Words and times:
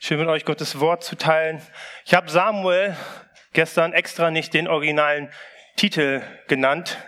Schön 0.00 0.18
mit 0.18 0.28
euch 0.28 0.44
Gottes 0.44 0.80
Wort 0.80 1.04
zu 1.04 1.16
teilen. 1.16 1.62
Ich 2.04 2.14
habe 2.14 2.28
Samuel 2.28 2.96
gestern 3.52 3.92
extra 3.92 4.30
nicht 4.30 4.52
den 4.52 4.68
originalen 4.68 5.30
Titel 5.76 6.22
genannt, 6.48 6.98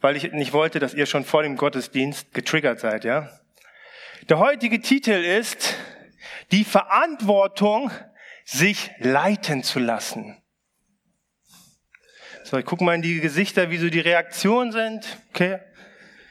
weil 0.00 0.16
ich 0.16 0.32
nicht 0.32 0.52
wollte, 0.52 0.78
dass 0.78 0.94
ihr 0.94 1.06
schon 1.06 1.24
vor 1.24 1.42
dem 1.42 1.56
Gottesdienst 1.56 2.32
getriggert 2.32 2.80
seid, 2.80 3.04
ja? 3.04 3.30
Der 4.28 4.38
heutige 4.38 4.80
Titel 4.80 5.12
ist 5.12 5.76
die 6.52 6.64
Verantwortung, 6.64 7.90
sich 8.44 8.90
leiten 8.98 9.62
zu 9.62 9.78
lassen. 9.78 10.42
So, 12.44 12.56
ich 12.56 12.64
gucke 12.64 12.82
mal 12.82 12.94
in 12.94 13.02
die 13.02 13.20
Gesichter, 13.20 13.70
wie 13.70 13.76
so 13.78 13.90
die 13.90 14.00
Reaktionen 14.00 14.72
sind. 14.72 15.04
Okay, 15.30 15.58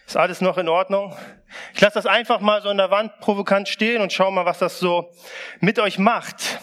ist 0.06 0.18
alles 0.18 0.42
noch 0.42 0.58
in 0.58 0.70
Ordnung? 0.70 1.16
Ich 1.74 1.82
lasse 1.82 1.96
das 1.96 2.05
einfach 2.05 2.40
mal 2.40 2.62
so 2.62 2.70
an 2.70 2.78
der 2.78 2.92
Wand 2.92 3.20
provokant 3.20 3.68
stehen 3.68 4.02
und 4.02 4.14
schau 4.14 4.32
mal, 4.32 4.46
was 4.46 4.60
das 4.60 4.80
so 4.80 5.12
mit 5.60 5.80
euch 5.80 5.98
macht. 5.98 6.59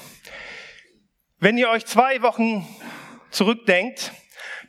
Wenn 1.38 1.58
ihr 1.58 1.70
euch 1.70 1.86
zwei 1.86 2.22
Wochen 2.22 2.66
zurückdenkt, 3.30 4.12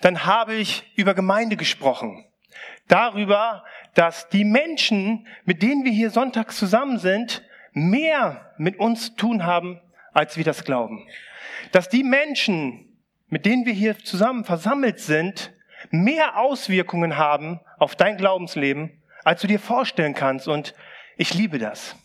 dann 0.01 0.25
habe 0.25 0.55
ich 0.55 0.91
über 0.95 1.13
Gemeinde 1.13 1.55
gesprochen. 1.55 2.25
Darüber, 2.87 3.63
dass 3.93 4.27
die 4.29 4.43
Menschen, 4.43 5.27
mit 5.45 5.61
denen 5.61 5.85
wir 5.85 5.91
hier 5.91 6.09
sonntags 6.09 6.57
zusammen 6.57 6.97
sind, 6.97 7.43
mehr 7.73 8.53
mit 8.57 8.79
uns 8.79 9.05
zu 9.05 9.15
tun 9.15 9.45
haben, 9.45 9.79
als 10.13 10.37
wir 10.37 10.43
das 10.43 10.63
glauben. 10.63 11.07
Dass 11.71 11.89
die 11.89 12.03
Menschen, 12.03 12.97
mit 13.27 13.45
denen 13.45 13.65
wir 13.65 13.73
hier 13.73 13.97
zusammen 13.99 14.45
versammelt 14.45 14.99
sind, 14.99 15.53
mehr 15.93 16.39
Auswirkungen 16.39 17.17
haben 17.17 17.59
auf 17.77 17.95
dein 17.95 18.17
Glaubensleben, 18.17 19.03
als 19.23 19.41
du 19.41 19.47
dir 19.47 19.59
vorstellen 19.59 20.15
kannst. 20.15 20.47
Und 20.47 20.73
ich 21.17 21.35
liebe 21.35 21.59
das. 21.59 21.95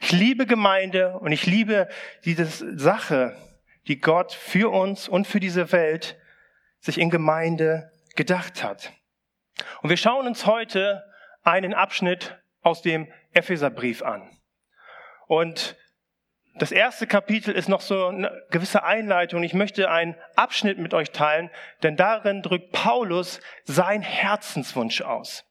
Ich 0.00 0.12
liebe 0.12 0.44
Gemeinde 0.44 1.18
und 1.18 1.32
ich 1.32 1.46
liebe 1.46 1.88
diese 2.26 2.46
Sache, 2.78 3.36
die 3.86 4.00
Gott 4.00 4.32
für 4.34 4.70
uns 4.70 5.08
und 5.08 5.26
für 5.26 5.40
diese 5.40 5.72
Welt 5.72 6.18
sich 6.80 6.98
in 6.98 7.08
Gemeinde 7.08 7.90
gedacht 8.16 8.62
hat. 8.62 8.92
Und 9.80 9.88
wir 9.88 9.96
schauen 9.96 10.26
uns 10.26 10.44
heute 10.44 11.02
einen 11.42 11.72
Abschnitt 11.72 12.38
aus 12.60 12.82
dem 12.82 13.10
Epheserbrief 13.32 14.02
an. 14.02 14.28
Und 15.26 15.74
das 16.58 16.72
erste 16.72 17.06
Kapitel 17.06 17.54
ist 17.54 17.68
noch 17.68 17.80
so 17.80 18.06
eine 18.06 18.44
gewisse 18.50 18.82
Einleitung. 18.82 19.42
Ich 19.42 19.54
möchte 19.54 19.90
einen 19.90 20.16
Abschnitt 20.36 20.78
mit 20.78 20.94
euch 20.94 21.10
teilen, 21.10 21.50
denn 21.82 21.96
darin 21.96 22.42
drückt 22.42 22.72
Paulus 22.72 23.40
sein 23.64 24.02
Herzenswunsch 24.02 25.02
aus. 25.02 25.44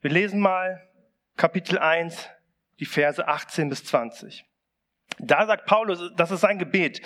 Wir 0.00 0.10
lesen 0.10 0.40
mal 0.40 0.88
Kapitel 1.36 1.78
1, 1.78 2.28
die 2.80 2.86
Verse 2.86 3.26
18 3.26 3.68
bis 3.68 3.84
20. 3.84 4.44
Da 5.18 5.46
sagt 5.46 5.66
Paulus, 5.66 6.10
das 6.16 6.30
ist 6.30 6.40
sein 6.40 6.58
Gebet. 6.58 7.02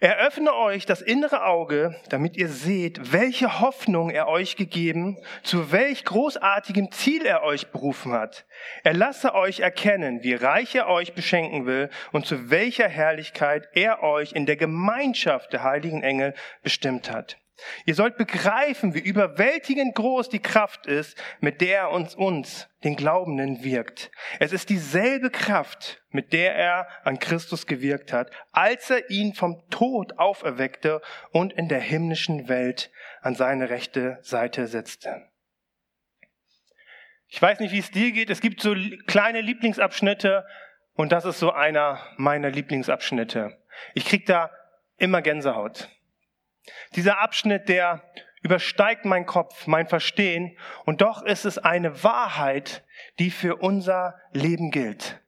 Eröffne 0.00 0.54
euch 0.54 0.86
das 0.86 1.00
innere 1.00 1.44
Auge, 1.44 1.94
damit 2.08 2.36
ihr 2.36 2.48
seht, 2.48 3.12
welche 3.12 3.60
Hoffnung 3.60 4.10
er 4.10 4.28
euch 4.28 4.56
gegeben, 4.56 5.18
zu 5.42 5.70
welch 5.70 6.04
großartigem 6.04 6.90
Ziel 6.90 7.24
er 7.24 7.44
euch 7.44 7.68
berufen 7.68 8.12
hat. 8.12 8.44
Er 8.82 8.92
lasse 8.94 9.34
euch 9.34 9.60
erkennen, 9.60 10.22
wie 10.22 10.34
reich 10.34 10.74
er 10.74 10.88
euch 10.88 11.14
beschenken 11.14 11.66
will 11.66 11.90
und 12.12 12.26
zu 12.26 12.50
welcher 12.50 12.88
Herrlichkeit 12.88 13.68
er 13.74 14.02
euch 14.02 14.32
in 14.32 14.46
der 14.46 14.56
Gemeinschaft 14.56 15.52
der 15.52 15.62
heiligen 15.62 16.02
Engel 16.02 16.34
bestimmt 16.62 17.10
hat. 17.10 17.38
Ihr 17.86 17.94
sollt 17.94 18.16
begreifen, 18.16 18.94
wie 18.94 19.00
überwältigend 19.00 19.94
groß 19.94 20.28
die 20.28 20.42
Kraft 20.42 20.86
ist, 20.86 21.16
mit 21.40 21.60
der 21.60 21.78
er 21.78 21.90
uns, 21.90 22.14
uns, 22.14 22.68
den 22.82 22.96
Glaubenden, 22.96 23.62
wirkt. 23.62 24.10
Es 24.40 24.52
ist 24.52 24.70
dieselbe 24.70 25.30
Kraft, 25.30 26.02
mit 26.10 26.32
der 26.32 26.56
er 26.56 26.88
an 27.04 27.18
Christus 27.18 27.66
gewirkt 27.66 28.12
hat, 28.12 28.30
als 28.50 28.90
er 28.90 29.08
ihn 29.08 29.34
vom 29.34 29.62
Tod 29.70 30.18
auferweckte 30.18 31.00
und 31.30 31.52
in 31.52 31.68
der 31.68 31.80
himmlischen 31.80 32.48
Welt 32.48 32.90
an 33.22 33.36
seine 33.36 33.70
rechte 33.70 34.18
Seite 34.22 34.66
setzte. 34.66 35.28
Ich 37.28 37.40
weiß 37.40 37.60
nicht, 37.60 37.72
wie 37.72 37.78
es 37.78 37.90
dir 37.90 38.12
geht. 38.12 38.30
Es 38.30 38.40
gibt 38.40 38.60
so 38.60 38.74
kleine 39.06 39.40
Lieblingsabschnitte 39.40 40.44
und 40.94 41.12
das 41.12 41.24
ist 41.24 41.38
so 41.38 41.52
einer 41.52 42.00
meiner 42.16 42.50
Lieblingsabschnitte. 42.50 43.58
Ich 43.94 44.04
krieg 44.04 44.26
da 44.26 44.50
immer 44.96 45.22
Gänsehaut. 45.22 45.88
Dieser 46.94 47.20
Abschnitt, 47.20 47.68
der 47.68 48.02
übersteigt 48.42 49.04
mein 49.04 49.26
Kopf, 49.26 49.66
mein 49.66 49.86
Verstehen, 49.86 50.56
und 50.84 51.00
doch 51.00 51.22
ist 51.22 51.44
es 51.44 51.58
eine 51.58 52.04
Wahrheit, 52.04 52.84
die 53.18 53.30
für 53.30 53.56
unser 53.56 54.20
Leben 54.32 54.70
gilt. 54.70 55.20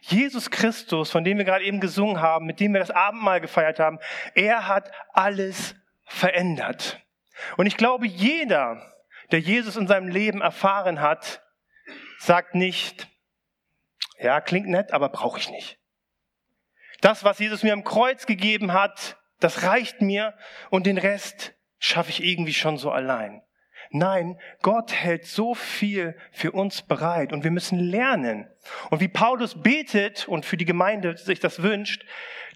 Jesus 0.00 0.50
Christus, 0.50 1.10
von 1.10 1.24
dem 1.24 1.38
wir 1.38 1.44
gerade 1.44 1.64
eben 1.64 1.80
gesungen 1.80 2.20
haben, 2.20 2.46
mit 2.46 2.60
dem 2.60 2.72
wir 2.72 2.80
das 2.80 2.90
Abendmahl 2.90 3.40
gefeiert 3.40 3.78
haben, 3.78 3.98
er 4.34 4.68
hat 4.68 4.90
alles 5.12 5.74
verändert. 6.04 7.00
Und 7.56 7.66
ich 7.66 7.76
glaube, 7.76 8.06
jeder, 8.06 8.94
der 9.30 9.40
Jesus 9.40 9.76
in 9.76 9.86
seinem 9.86 10.08
Leben 10.08 10.42
erfahren 10.42 11.00
hat, 11.00 11.42
sagt 12.18 12.54
nicht, 12.54 13.08
ja, 14.18 14.40
klingt 14.40 14.68
nett, 14.68 14.92
aber 14.92 15.08
brauche 15.08 15.38
ich 15.38 15.50
nicht. 15.50 15.78
Das, 17.00 17.24
was 17.24 17.38
Jesus 17.38 17.62
mir 17.62 17.72
am 17.72 17.84
Kreuz 17.84 18.26
gegeben 18.26 18.72
hat, 18.72 19.18
das 19.40 19.62
reicht 19.62 20.00
mir 20.00 20.34
und 20.70 20.86
den 20.86 20.98
Rest 20.98 21.54
schaffe 21.78 22.10
ich 22.10 22.24
irgendwie 22.24 22.54
schon 22.54 22.78
so 22.78 22.90
allein. 22.90 23.42
Nein, 23.90 24.38
Gott 24.62 24.92
hält 24.92 25.26
so 25.26 25.54
viel 25.54 26.16
für 26.32 26.52
uns 26.52 26.82
bereit 26.82 27.32
und 27.32 27.44
wir 27.44 27.50
müssen 27.50 27.78
lernen. 27.78 28.48
Und 28.90 29.00
wie 29.00 29.08
Paulus 29.08 29.62
betet 29.62 30.26
und 30.26 30.44
für 30.44 30.56
die 30.56 30.64
Gemeinde 30.64 31.16
sich 31.16 31.38
das 31.38 31.62
wünscht, 31.62 32.04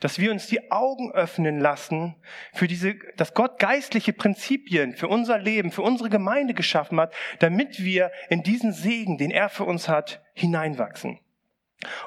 dass 0.00 0.19
wir 0.19 0.31
uns 0.31 0.47
die 0.47 0.71
Augen 0.71 1.12
öffnen 1.12 1.61
lassen 1.61 2.17
für 2.53 2.69
diese, 2.69 2.94
dass 3.17 3.34
Gott 3.34 3.59
geistliche 3.59 4.12
Prinzipien 4.12 4.94
für 4.94 5.09
unser 5.09 5.38
Leben, 5.38 5.71
für 5.71 5.83
unsere 5.83 6.09
Gemeinde 6.09 6.55
geschaffen 6.55 7.00
hat, 7.00 7.15
damit 7.41 7.84
wir 7.84 8.11
in 8.31 8.43
diesen 8.43 8.72
Segen, 8.72 9.19
den 9.19 9.31
er 9.31 9.49
für 9.49 9.65
uns 9.65 9.88
hat, 9.88 10.22
hineinwachsen. 10.34 11.19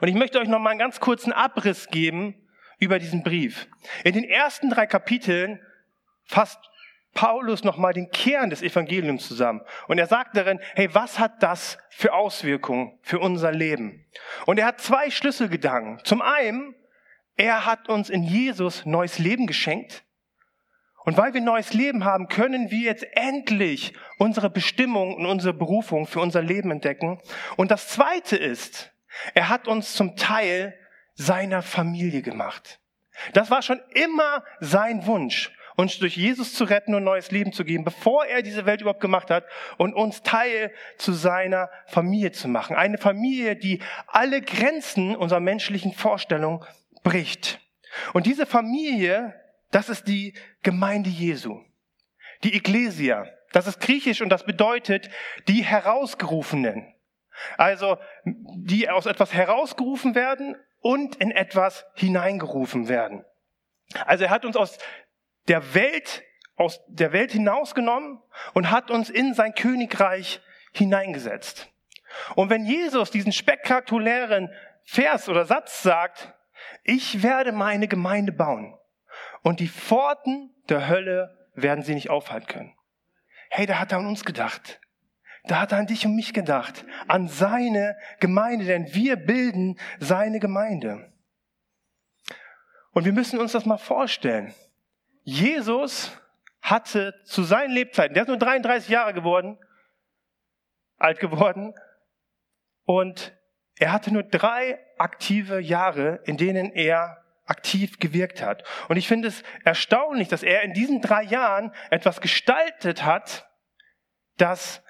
Und 0.01 0.07
ich 0.07 0.15
möchte 0.15 0.39
euch 0.39 0.47
noch 0.47 0.59
mal 0.59 0.71
einen 0.71 0.79
ganz 0.79 0.99
kurzen 0.99 1.31
Abriss 1.31 1.87
geben, 1.87 2.35
über 2.81 2.99
diesen 2.99 3.23
Brief. 3.23 3.67
In 4.03 4.13
den 4.13 4.25
ersten 4.25 4.69
drei 4.69 4.87
Kapiteln 4.87 5.61
fasst 6.25 6.59
Paulus 7.13 7.63
nochmal 7.63 7.93
den 7.93 8.09
Kern 8.09 8.49
des 8.49 8.61
Evangeliums 8.61 9.27
zusammen. 9.27 9.61
Und 9.87 9.99
er 9.99 10.07
sagt 10.07 10.35
darin, 10.35 10.59
hey, 10.75 10.89
was 10.93 11.19
hat 11.19 11.43
das 11.43 11.77
für 11.89 12.13
Auswirkungen 12.13 12.97
für 13.03 13.19
unser 13.19 13.51
Leben? 13.51 14.05
Und 14.45 14.57
er 14.57 14.65
hat 14.65 14.81
zwei 14.81 15.11
Schlüsselgedanken. 15.11 16.03
Zum 16.03 16.21
einen, 16.21 16.73
er 17.37 17.65
hat 17.65 17.87
uns 17.87 18.09
in 18.09 18.23
Jesus 18.23 18.85
neues 18.85 19.19
Leben 19.19 19.45
geschenkt. 19.45 20.03
Und 21.03 21.17
weil 21.17 21.33
wir 21.33 21.41
neues 21.41 21.73
Leben 21.73 22.03
haben, 22.05 22.27
können 22.29 22.71
wir 22.71 22.79
jetzt 22.79 23.05
endlich 23.13 23.93
unsere 24.17 24.49
Bestimmung 24.49 25.15
und 25.15 25.25
unsere 25.25 25.53
Berufung 25.53 26.07
für 26.07 26.19
unser 26.19 26.41
Leben 26.41 26.71
entdecken. 26.71 27.19
Und 27.57 27.71
das 27.71 27.89
zweite 27.89 28.37
ist, 28.37 28.91
er 29.33 29.49
hat 29.49 29.67
uns 29.67 29.93
zum 29.93 30.15
Teil 30.15 30.77
seiner 31.21 31.61
Familie 31.61 32.21
gemacht. 32.21 32.79
Das 33.33 33.51
war 33.51 33.61
schon 33.61 33.79
immer 33.93 34.43
sein 34.59 35.05
Wunsch, 35.05 35.51
uns 35.75 35.99
durch 35.99 36.17
Jesus 36.17 36.53
zu 36.53 36.63
retten 36.63 36.95
und 36.95 37.03
neues 37.03 37.31
Leben 37.31 37.53
zu 37.53 37.63
geben, 37.63 37.83
bevor 37.83 38.25
er 38.25 38.41
diese 38.41 38.65
Welt 38.65 38.81
überhaupt 38.81 39.01
gemacht 39.01 39.29
hat 39.29 39.45
und 39.77 39.93
uns 39.93 40.23
Teil 40.23 40.71
zu 40.97 41.13
seiner 41.13 41.69
Familie 41.85 42.31
zu 42.31 42.47
machen. 42.47 42.75
Eine 42.75 42.97
Familie, 42.97 43.55
die 43.55 43.81
alle 44.07 44.41
Grenzen 44.41 45.15
unserer 45.15 45.39
menschlichen 45.39 45.93
Vorstellung 45.93 46.65
bricht. 47.03 47.59
Und 48.13 48.25
diese 48.25 48.45
Familie, 48.45 49.35
das 49.69 49.89
ist 49.89 50.07
die 50.07 50.33
Gemeinde 50.63 51.09
Jesu. 51.09 51.61
Die 52.43 52.55
Ecclesia. 52.55 53.27
Das 53.51 53.67
ist 53.67 53.79
griechisch 53.79 54.21
und 54.21 54.29
das 54.29 54.45
bedeutet 54.45 55.09
die 55.47 55.63
Herausgerufenen. 55.63 56.95
Also, 57.57 57.97
die 58.25 58.89
aus 58.89 59.05
etwas 59.05 59.33
herausgerufen 59.33 60.15
werden 60.15 60.55
und 60.81 61.15
in 61.15 61.31
etwas 61.31 61.85
hineingerufen 61.95 62.89
werden. 62.89 63.23
Also 64.05 64.25
er 64.25 64.29
hat 64.29 64.45
uns 64.45 64.57
aus 64.57 64.77
der 65.47 65.73
Welt, 65.73 66.23
aus 66.55 66.79
der 66.87 67.13
Welt 67.13 67.31
hinausgenommen 67.31 68.21
und 68.53 68.71
hat 68.71 68.91
uns 68.91 69.09
in 69.09 69.33
sein 69.33 69.53
Königreich 69.53 70.41
hineingesetzt. 70.73 71.69
Und 72.35 72.49
wenn 72.49 72.65
Jesus 72.65 73.11
diesen 73.11 73.31
spektakulären 73.31 74.51
Vers 74.83 75.29
oder 75.29 75.45
Satz 75.45 75.81
sagt, 75.81 76.33
ich 76.83 77.23
werde 77.23 77.51
meine 77.51 77.87
Gemeinde 77.87 78.31
bauen 78.31 78.77
und 79.43 79.59
die 79.59 79.67
Pforten 79.67 80.53
der 80.69 80.87
Hölle 80.87 81.49
werden 81.53 81.83
sie 81.83 81.93
nicht 81.93 82.09
aufhalten 82.09 82.47
können. 82.47 82.75
Hey, 83.49 83.65
da 83.65 83.79
hat 83.79 83.91
er 83.91 83.99
an 83.99 84.07
uns 84.07 84.25
gedacht. 84.25 84.79
Da 85.45 85.59
hat 85.59 85.71
er 85.71 85.79
an 85.79 85.87
dich 85.87 86.05
und 86.05 86.15
mich 86.15 86.33
gedacht, 86.33 86.85
an 87.07 87.27
seine 87.27 87.97
Gemeinde, 88.19 88.65
denn 88.65 88.93
wir 88.93 89.15
bilden 89.15 89.79
seine 89.99 90.39
Gemeinde. 90.39 91.11
Und 92.93 93.05
wir 93.05 93.13
müssen 93.13 93.39
uns 93.39 93.53
das 93.53 93.65
mal 93.65 93.77
vorstellen. 93.77 94.53
Jesus 95.23 96.11
hatte 96.61 97.15
zu 97.25 97.43
seinen 97.43 97.71
Lebzeiten, 97.71 98.13
der 98.13 98.23
ist 98.23 98.29
nur 98.29 98.37
33 98.37 98.89
Jahre 98.89 99.13
geworden, 99.13 99.57
alt 100.97 101.19
geworden, 101.19 101.73
und 102.85 103.33
er 103.77 103.91
hatte 103.91 104.13
nur 104.13 104.23
drei 104.23 104.79
aktive 104.97 105.59
Jahre, 105.59 106.19
in 106.25 106.37
denen 106.37 106.71
er 106.71 107.23
aktiv 107.45 107.99
gewirkt 107.99 108.41
hat. 108.41 108.63
Und 108.89 108.97
ich 108.97 109.07
finde 109.07 109.27
es 109.27 109.43
erstaunlich, 109.63 110.27
dass 110.27 110.43
er 110.43 110.61
in 110.61 110.73
diesen 110.73 111.01
drei 111.01 111.23
Jahren 111.23 111.73
etwas 111.89 112.21
gestaltet 112.21 113.03
hat, 113.03 113.49
das, 114.37 114.83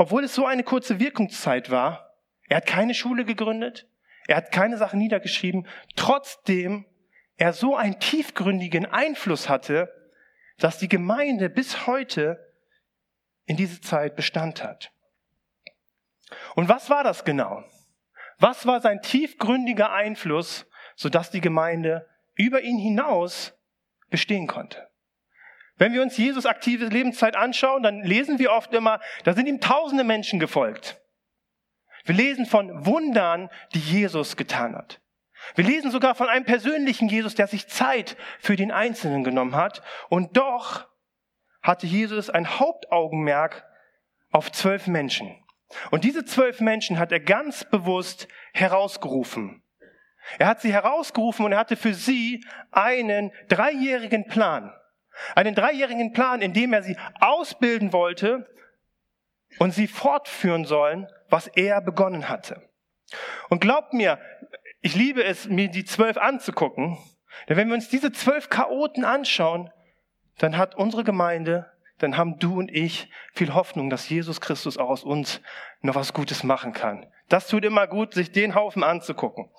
obwohl 0.00 0.24
es 0.24 0.34
so 0.34 0.46
eine 0.46 0.62
kurze 0.62 0.98
Wirkungszeit 0.98 1.70
war, 1.70 2.16
er 2.48 2.56
hat 2.56 2.66
keine 2.66 2.94
Schule 2.94 3.26
gegründet, 3.26 3.86
er 4.28 4.38
hat 4.38 4.50
keine 4.50 4.78
Sachen 4.78 4.98
niedergeschrieben, 4.98 5.68
trotzdem 5.94 6.86
er 7.36 7.52
so 7.52 7.76
einen 7.76 8.00
tiefgründigen 8.00 8.86
Einfluss 8.86 9.50
hatte, 9.50 9.92
dass 10.56 10.78
die 10.78 10.88
Gemeinde 10.88 11.50
bis 11.50 11.86
heute 11.86 12.54
in 13.44 13.58
diese 13.58 13.82
Zeit 13.82 14.16
Bestand 14.16 14.64
hat. 14.64 14.90
Und 16.54 16.70
was 16.70 16.88
war 16.88 17.04
das 17.04 17.26
genau? 17.26 17.62
Was 18.38 18.64
war 18.64 18.80
sein 18.80 19.02
tiefgründiger 19.02 19.92
Einfluss, 19.92 20.64
sodass 20.96 21.30
die 21.30 21.42
Gemeinde 21.42 22.08
über 22.36 22.62
ihn 22.62 22.78
hinaus 22.78 23.52
bestehen 24.08 24.46
konnte? 24.46 24.89
Wenn 25.80 25.94
wir 25.94 26.02
uns 26.02 26.18
Jesus 26.18 26.44
aktive 26.44 26.84
Lebenszeit 26.84 27.36
anschauen, 27.36 27.82
dann 27.82 28.02
lesen 28.02 28.38
wir 28.38 28.52
oft 28.52 28.74
immer, 28.74 29.00
da 29.24 29.32
sind 29.32 29.46
ihm 29.46 29.62
tausende 29.62 30.04
Menschen 30.04 30.38
gefolgt. 30.38 31.00
Wir 32.04 32.14
lesen 32.14 32.44
von 32.44 32.84
Wundern, 32.84 33.48
die 33.72 33.78
Jesus 33.78 34.36
getan 34.36 34.76
hat. 34.76 35.00
Wir 35.54 35.64
lesen 35.64 35.90
sogar 35.90 36.14
von 36.14 36.28
einem 36.28 36.44
persönlichen 36.44 37.08
Jesus, 37.08 37.34
der 37.34 37.46
sich 37.46 37.66
Zeit 37.66 38.18
für 38.40 38.56
den 38.56 38.70
Einzelnen 38.70 39.24
genommen 39.24 39.56
hat. 39.56 39.80
Und 40.10 40.36
doch 40.36 40.86
hatte 41.62 41.86
Jesus 41.86 42.28
ein 42.28 42.58
Hauptaugenmerk 42.58 43.64
auf 44.32 44.52
zwölf 44.52 44.86
Menschen. 44.86 45.34
Und 45.90 46.04
diese 46.04 46.26
zwölf 46.26 46.60
Menschen 46.60 46.98
hat 46.98 47.10
er 47.10 47.20
ganz 47.20 47.64
bewusst 47.64 48.28
herausgerufen. 48.52 49.62
Er 50.38 50.48
hat 50.48 50.60
sie 50.60 50.74
herausgerufen 50.74 51.46
und 51.46 51.52
er 51.52 51.58
hatte 51.58 51.76
für 51.76 51.94
sie 51.94 52.44
einen 52.70 53.32
dreijährigen 53.48 54.26
Plan. 54.26 54.74
Einen 55.34 55.54
dreijährigen 55.54 56.12
Plan, 56.12 56.42
in 56.42 56.52
dem 56.52 56.72
er 56.72 56.82
sie 56.82 56.96
ausbilden 57.20 57.92
wollte 57.92 58.48
und 59.58 59.72
sie 59.72 59.86
fortführen 59.86 60.64
sollen, 60.64 61.08
was 61.28 61.46
er 61.48 61.80
begonnen 61.80 62.28
hatte. 62.28 62.68
Und 63.48 63.60
glaubt 63.60 63.92
mir, 63.92 64.18
ich 64.80 64.94
liebe 64.94 65.24
es, 65.24 65.48
mir 65.48 65.68
die 65.68 65.84
zwölf 65.84 66.16
anzugucken, 66.16 66.98
denn 67.48 67.56
wenn 67.56 67.68
wir 67.68 67.74
uns 67.74 67.88
diese 67.88 68.12
zwölf 68.12 68.48
Chaoten 68.48 69.04
anschauen, 69.04 69.70
dann 70.38 70.56
hat 70.56 70.74
unsere 70.74 71.04
Gemeinde, 71.04 71.70
dann 71.98 72.16
haben 72.16 72.38
du 72.38 72.58
und 72.58 72.70
ich 72.70 73.10
viel 73.34 73.54
Hoffnung, 73.54 73.90
dass 73.90 74.08
Jesus 74.08 74.40
Christus 74.40 74.78
auch 74.78 74.88
aus 74.88 75.04
uns 75.04 75.40
noch 75.82 75.94
was 75.94 76.14
Gutes 76.14 76.44
machen 76.44 76.72
kann. 76.72 77.06
Das 77.28 77.46
tut 77.46 77.64
immer 77.64 77.86
gut, 77.86 78.14
sich 78.14 78.32
den 78.32 78.54
Haufen 78.54 78.82
anzugucken. 78.82 79.50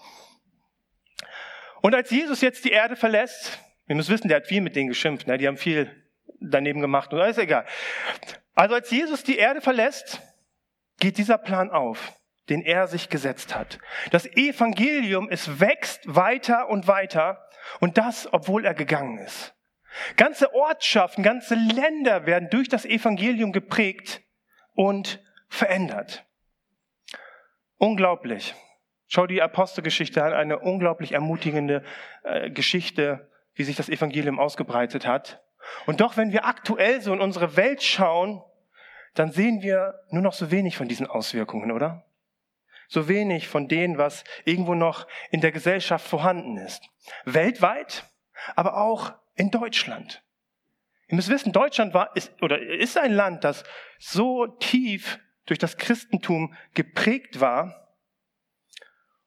Und 1.82 1.96
als 1.96 2.10
Jesus 2.10 2.42
jetzt 2.42 2.66
die 2.66 2.72
Erde 2.72 2.96
verlässt, 2.96 3.60
wir 3.92 3.98
müssen 3.98 4.14
wissen, 4.14 4.30
der 4.30 4.38
hat 4.38 4.48
viel 4.48 4.62
mit 4.62 4.78
denen 4.78 4.88
geschimpft, 4.88 5.28
ne? 5.28 5.38
die 5.38 5.50
haben 5.50 5.58
viel 5.58 5.92
daneben 6.40 6.80
gemacht, 6.80 7.12
und 7.12 7.20
ist 7.20 7.38
egal. 7.38 7.66
Also 8.56 8.76
als 8.76 8.90
Jesus 8.90 9.26
die 9.26 9.38
Erde 9.38 9.60
verlässt, 9.60 10.22
geht 11.02 11.18
dieser 11.18 11.38
Plan 11.38 11.70
auf, 11.70 12.14
den 12.48 12.62
er 12.62 12.88
sich 12.88 13.10
gesetzt 13.10 13.54
hat. 13.54 13.80
Das 14.12 14.26
Evangelium, 14.26 15.28
es 15.30 15.60
wächst 15.60 16.04
weiter 16.06 16.70
und 16.70 16.88
weiter 16.88 17.46
und 17.82 17.98
das, 17.98 18.32
obwohl 18.32 18.64
er 18.64 18.76
gegangen 18.76 19.18
ist. 19.18 19.54
Ganze 20.16 20.54
Ortschaften, 20.54 21.22
ganze 21.22 21.56
Länder 21.56 22.26
werden 22.26 22.50
durch 22.50 22.70
das 22.70 22.86
Evangelium 22.86 23.52
geprägt 23.52 24.22
und 24.74 25.22
verändert. 25.50 26.26
Unglaublich. 27.76 28.56
Schau 29.10 29.28
die 29.28 29.42
Apostelgeschichte 29.42 30.24
an, 30.24 30.32
eine 30.32 30.60
unglaublich 30.60 31.12
ermutigende 31.12 31.84
äh, 32.24 32.50
Geschichte, 32.52 33.28
wie 33.54 33.64
sich 33.64 33.76
das 33.76 33.90
Evangelium 33.90 34.40
ausgebreitet 34.40 35.06
hat. 35.06 35.42
Und 35.86 36.02
doch, 36.02 36.18
wenn 36.18 36.32
wir 36.32 36.46
aktuell 36.46 37.02
so 37.02 37.14
in 37.14 37.22
unsere 37.22 37.56
Welt 37.56 37.84
schauen, 37.84 38.42
dann 39.14 39.32
sehen 39.32 39.62
wir 39.62 40.02
nur 40.10 40.22
noch 40.22 40.34
so 40.34 40.52
wenig 40.52 40.78
von 40.78 40.88
diesen 40.88 41.08
Auswirkungen, 41.08 41.72
oder? 41.72 42.06
So 42.88 43.08
wenig 43.08 43.48
von 43.48 43.68
dem, 43.68 43.98
was 43.98 44.24
irgendwo 44.46 44.76
noch 44.76 45.08
in 45.30 45.42
der 45.42 45.52
Gesellschaft 45.52 46.06
vorhanden 46.06 46.58
ist. 46.58 46.84
Weltweit, 47.26 48.06
aber 48.56 48.78
auch 48.78 49.14
in 49.36 49.52
Deutschland. 49.52 50.24
Ihr 51.08 51.16
müsst 51.16 51.30
wissen, 51.30 51.52
Deutschland 51.52 51.94
war, 51.94 52.16
ist, 52.16 52.32
oder 52.42 52.60
ist 52.60 52.98
ein 52.98 53.12
Land, 53.12 53.44
das 53.44 53.64
so 54.00 54.48
tief 54.48 55.20
durch 55.46 55.60
das 55.60 55.78
Christentum 55.78 56.54
geprägt 56.74 57.42
war. 57.42 57.96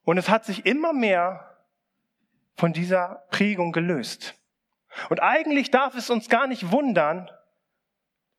Und 0.03 0.17
es 0.17 0.29
hat 0.29 0.45
sich 0.45 0.65
immer 0.65 0.93
mehr 0.93 1.54
von 2.57 2.73
dieser 2.73 3.27
Prägung 3.31 3.73
gelöst. 3.73 4.35
Und 5.09 5.21
eigentlich 5.21 5.71
darf 5.71 5.95
es 5.97 6.11
uns 6.11 6.29
gar 6.29 6.47
nicht 6.47 6.71
wundern, 6.71 7.31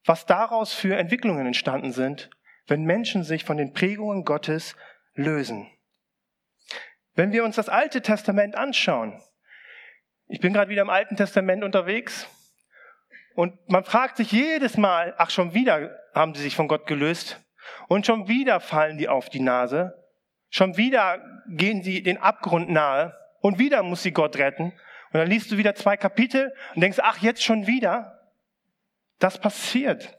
was 0.06 0.26
daraus 0.26 0.74
für 0.74 0.96
Entwicklungen 0.96 1.46
entstanden 1.46 1.92
sind, 1.92 2.30
wenn 2.68 2.84
Menschen 2.84 3.24
sich 3.24 3.44
von 3.44 3.58
den 3.58 3.74
Prägungen 3.74 4.24
Gottes 4.24 4.76
lösen. 5.14 5.70
Wenn 7.14 7.32
wir 7.32 7.44
uns 7.44 7.56
das 7.56 7.70
Alte 7.70 8.02
Testament 8.02 8.56
anschauen, 8.56 9.22
ich 10.28 10.40
bin 10.40 10.54
gerade 10.54 10.70
wieder 10.70 10.82
im 10.82 10.90
Alten 10.90 11.16
Testament 11.16 11.64
unterwegs 11.64 12.28
und 13.36 13.70
man 13.70 13.84
fragt 13.84 14.18
sich 14.18 14.32
jedes 14.32 14.78
Mal, 14.78 15.14
ach 15.18 15.30
schon 15.30 15.54
wieder 15.54 15.98
haben 16.14 16.34
sie 16.34 16.42
sich 16.42 16.56
von 16.56 16.68
Gott 16.68 16.88
gelöst 16.88 17.40
und 17.88 18.06
schon 18.06 18.28
wieder 18.28 18.60
fallen 18.60 18.98
die 18.98 19.08
auf 19.08 19.30
die 19.30 19.40
Nase, 19.40 19.94
schon 20.50 20.78
wieder 20.78 21.22
gehen 21.48 21.84
sie 21.84 22.02
den 22.02 22.18
Abgrund 22.18 22.70
nahe 22.70 23.16
und 23.46 23.60
wieder 23.60 23.84
muss 23.84 24.02
sie 24.02 24.12
Gott 24.12 24.38
retten 24.38 24.72
und 24.72 25.20
dann 25.20 25.30
liest 25.30 25.52
du 25.52 25.58
wieder 25.58 25.76
zwei 25.76 25.98
Kapitel 25.98 26.52
und 26.74 26.82
denkst, 26.82 26.98
ach 27.00 27.20
jetzt 27.20 27.44
schon 27.44 27.68
wieder. 27.68 28.34
Das 29.20 29.40
passiert, 29.40 30.18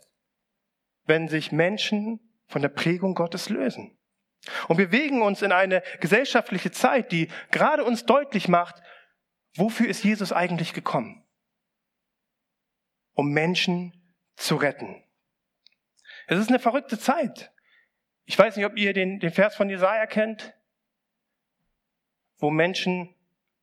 wenn 1.07 1.27
sich 1.27 1.51
Menschen 1.51 2.21
von 2.47 2.63
der 2.63 2.69
Prägung 2.69 3.17
Gottes 3.17 3.49
lösen. 3.49 3.99
Und 4.69 4.79
wir 4.79 4.87
bewegen 4.87 5.23
uns 5.23 5.43
in 5.43 5.51
eine 5.51 5.83
gesellschaftliche 5.99 6.71
Zeit, 6.71 7.11
die 7.11 7.27
gerade 7.51 7.83
uns 7.83 8.07
deutlich 8.07 8.47
macht, 8.47 8.81
wofür 9.57 9.89
ist 9.89 10.05
Jesus 10.05 10.31
eigentlich 10.31 10.73
gekommen? 10.73 11.25
Um 13.15 13.33
Menschen 13.33 14.15
zu 14.37 14.55
retten. 14.55 15.03
Es 16.29 16.39
ist 16.39 16.49
eine 16.49 16.61
verrückte 16.61 16.97
Zeit. 16.97 17.53
Ich 18.25 18.39
weiß 18.39 18.55
nicht, 18.55 18.67
ob 18.67 18.77
ihr 18.77 18.93
den, 18.93 19.19
den 19.19 19.33
Vers 19.33 19.57
von 19.57 19.69
Jesaja 19.69 20.07
kennt, 20.07 20.55
wo 22.39 22.51
Menschen 22.51 23.16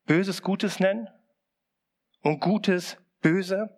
Böses 0.06 0.42
Gutes 0.42 0.80
nennen 0.80 1.08
und 2.20 2.40
Gutes 2.40 2.98
Böse. 3.20 3.70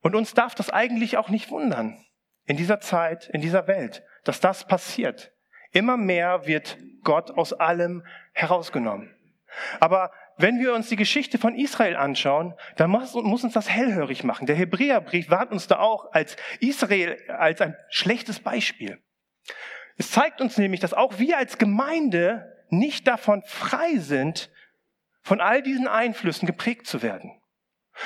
Und 0.00 0.14
uns 0.14 0.34
darf 0.34 0.54
das 0.54 0.70
eigentlich 0.70 1.16
auch 1.16 1.28
nicht 1.28 1.50
wundern 1.50 1.98
in 2.46 2.56
dieser 2.56 2.80
Zeit, 2.80 3.28
in 3.30 3.40
dieser 3.40 3.66
Welt, 3.66 4.02
dass 4.24 4.40
das 4.40 4.66
passiert. 4.66 5.32
Immer 5.72 5.96
mehr 5.96 6.46
wird 6.46 6.78
Gott 7.02 7.30
aus 7.30 7.52
allem 7.52 8.04
herausgenommen. 8.32 9.14
Aber 9.80 10.12
wenn 10.36 10.58
wir 10.58 10.74
uns 10.74 10.88
die 10.88 10.96
Geschichte 10.96 11.38
von 11.38 11.54
Israel 11.54 11.96
anschauen, 11.96 12.54
dann 12.76 12.90
muss, 12.90 13.14
muss, 13.14 13.44
uns 13.44 13.52
das 13.52 13.70
hellhörig 13.70 14.24
machen. 14.24 14.46
Der 14.46 14.56
Hebräerbrief 14.56 15.30
warnt 15.30 15.52
uns 15.52 15.68
da 15.68 15.78
auch 15.78 16.12
als 16.12 16.36
Israel 16.60 17.18
als 17.28 17.60
ein 17.60 17.76
schlechtes 17.88 18.40
Beispiel. 18.40 19.00
Es 19.96 20.10
zeigt 20.10 20.40
uns 20.40 20.58
nämlich, 20.58 20.80
dass 20.80 20.92
auch 20.92 21.18
wir 21.18 21.38
als 21.38 21.58
Gemeinde 21.58 22.52
nicht 22.68 23.06
davon 23.06 23.42
frei 23.46 23.96
sind, 23.98 24.50
von 25.24 25.40
all 25.40 25.62
diesen 25.62 25.88
Einflüssen 25.88 26.46
geprägt 26.46 26.86
zu 26.86 27.02
werden. 27.02 27.32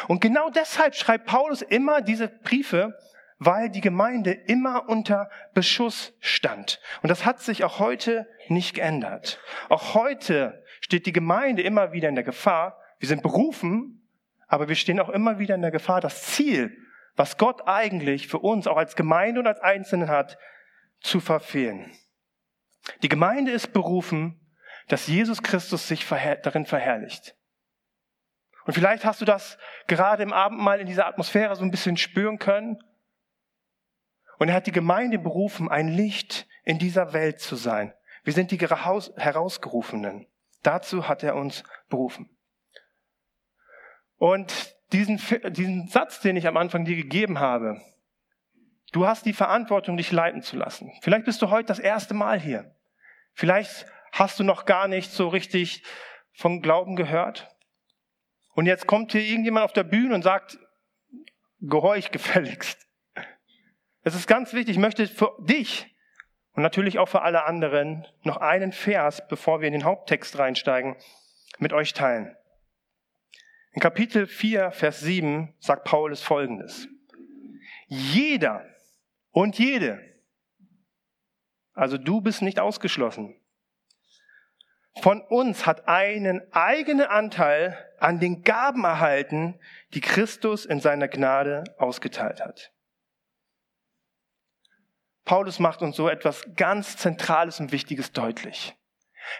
Und 0.07 0.21
genau 0.21 0.51
deshalb 0.51 0.95
schreibt 0.95 1.27
Paulus 1.27 1.63
immer 1.63 2.01
diese 2.01 2.29
Briefe, 2.29 2.97
weil 3.39 3.71
die 3.71 3.81
Gemeinde 3.81 4.33
immer 4.33 4.89
unter 4.89 5.29
Beschuss 5.53 6.15
stand. 6.21 6.81
Und 7.03 7.09
das 7.09 7.25
hat 7.25 7.41
sich 7.41 7.65
auch 7.65 7.81
heute 7.81 8.29
nicht 8.49 8.75
geändert. 8.75 9.41
Auch 9.69 9.95
heute 9.95 10.65
steht 10.81 11.07
die 11.07 11.13
Gemeinde 11.13 11.63
immer 11.63 11.93
wieder 11.93 12.09
in 12.09 12.15
der 12.15 12.25
Gefahr. 12.25 12.81
Wir 12.99 13.09
sind 13.09 13.23
berufen, 13.23 14.09
aber 14.47 14.69
wir 14.69 14.77
stehen 14.77 15.01
auch 15.01 15.09
immer 15.09 15.39
wieder 15.39 15.57
in 15.57 15.63
der 15.63 15.71
Gefahr, 15.71 16.01
das 16.01 16.23
Ziel, 16.23 16.77
was 17.17 17.37
Gott 17.37 17.63
eigentlich 17.67 18.29
für 18.29 18.39
uns 18.39 18.69
auch 18.69 18.77
als 18.77 18.95
Gemeinde 18.95 19.41
und 19.41 19.47
als 19.47 19.61
Einzelnen 19.61 20.09
hat, 20.09 20.39
zu 21.01 21.19
verfehlen. 21.19 21.93
Die 23.03 23.09
Gemeinde 23.09 23.51
ist 23.51 23.73
berufen, 23.73 24.41
dass 24.89 25.07
Jesus 25.07 25.43
Christus 25.43 25.87
sich 25.87 26.07
darin 26.09 26.67
verherrlicht. 26.67 27.35
Und 28.65 28.75
vielleicht 28.75 29.05
hast 29.05 29.21
du 29.21 29.25
das 29.25 29.57
gerade 29.87 30.23
im 30.23 30.33
Abendmahl 30.33 30.81
in 30.81 30.87
dieser 30.87 31.07
Atmosphäre 31.07 31.57
so 31.57 31.63
ein 31.63 31.71
bisschen 31.71 31.97
spüren 31.97 32.39
können. 32.39 32.83
Und 34.39 34.49
er 34.49 34.55
hat 34.55 34.67
die 34.67 34.73
Gemeinde 34.73 35.19
berufen, 35.19 35.71
ein 35.71 35.89
Licht 35.89 36.47
in 36.65 36.79
dieser 36.79 37.13
Welt 37.13 37.41
zu 37.41 37.57
sein. 37.57 37.95
Wir 38.25 38.33
sind 38.33 38.51
die 38.51 38.59
Herausgerufenen. 38.59 40.27
Dazu 40.63 41.09
hat 41.09 41.23
er 41.23 41.35
uns 41.37 41.65
berufen. 41.89 42.29
Und 44.17 44.77
diesen, 44.93 45.21
diesen 45.53 45.89
Satz, 45.89 46.21
den 46.21 46.37
ich 46.37 46.47
am 46.47 46.57
Anfang 46.57 46.85
dir 46.85 46.97
gegeben 46.97 47.39
habe, 47.39 47.81
du 48.93 49.07
hast 49.07 49.25
die 49.25 49.33
Verantwortung, 49.33 49.97
dich 49.97 50.13
leiten 50.13 50.43
zu 50.43 50.57
lassen. 50.57 50.93
Vielleicht 51.01 51.25
bist 51.25 51.41
du 51.41 51.51
heute 51.51 51.69
das 51.69 51.79
erste 51.79 52.15
Mal 52.15 52.39
hier. 52.39 52.75
Vielleicht 53.33 53.87
hast 54.19 54.39
du 54.41 54.45
noch 54.45 54.65
gar 54.65 54.89
nicht 54.89 55.13
so 55.13 55.29
richtig 55.29 55.83
von 56.33 56.63
Glauben 56.63 56.97
gehört. 56.97 57.55
Und 58.55 58.67
jetzt 58.67 58.87
kommt 58.87 59.13
hier 59.13 59.23
irgendjemand 59.23 59.65
auf 59.65 59.73
der 59.73 59.85
Bühne 59.85 60.15
und 60.15 60.23
sagt, 60.23 60.59
gehorch 61.61 62.11
gefälligst. 62.11 62.87
Es 64.03 64.15
ist 64.15 64.27
ganz 64.27 64.53
wichtig, 64.53 64.77
ich 64.77 64.81
möchte 64.81 65.07
für 65.07 65.37
dich 65.41 65.95
und 66.53 66.63
natürlich 66.63 66.99
auch 66.99 67.09
für 67.09 67.23
alle 67.23 67.45
anderen 67.45 68.07
noch 68.23 68.39
einen 68.39 68.73
Vers, 68.73 69.27
bevor 69.29 69.61
wir 69.61 69.69
in 69.69 69.75
den 69.75 69.85
Haupttext 69.85 70.39
reinsteigen, 70.39 70.97
mit 71.59 71.73
euch 71.73 71.93
teilen. 71.93 72.35
In 73.73 73.81
Kapitel 73.81 74.27
4, 74.27 74.73
Vers 74.73 75.01
7 75.01 75.55
sagt 75.61 75.85
Paulus 75.85 76.23
Folgendes. 76.23 76.89
Jeder 77.87 78.65
und 79.31 79.59
jede, 79.59 80.01
also 81.75 81.97
du 81.97 82.21
bist 82.21 82.43
nicht 82.43 82.59
ausgeschlossen, 82.59 83.37
von 85.03 85.21
uns 85.23 85.67
hat 85.67 85.89
einen 85.89 86.43
eigenen 86.53 87.07
Anteil 87.07 87.77
an 87.99 88.21
den 88.21 88.43
Gaben 88.43 88.85
erhalten, 88.85 89.59
die 89.95 90.01
Christus 90.01 90.65
in 90.65 90.81
seiner 90.81 91.09
Gnade 91.09 91.65
ausgeteilt 91.79 92.41
hat. 92.41 92.73
Paulus 95.25 95.59
macht 95.59 95.83
uns 95.83 95.97
so 95.97 96.09
etwas 96.09 96.47
ganz 96.57 96.97
Zentrales 96.97 97.61
und 97.61 97.71
Wichtiges 97.73 98.13
deutlich. 98.13 98.75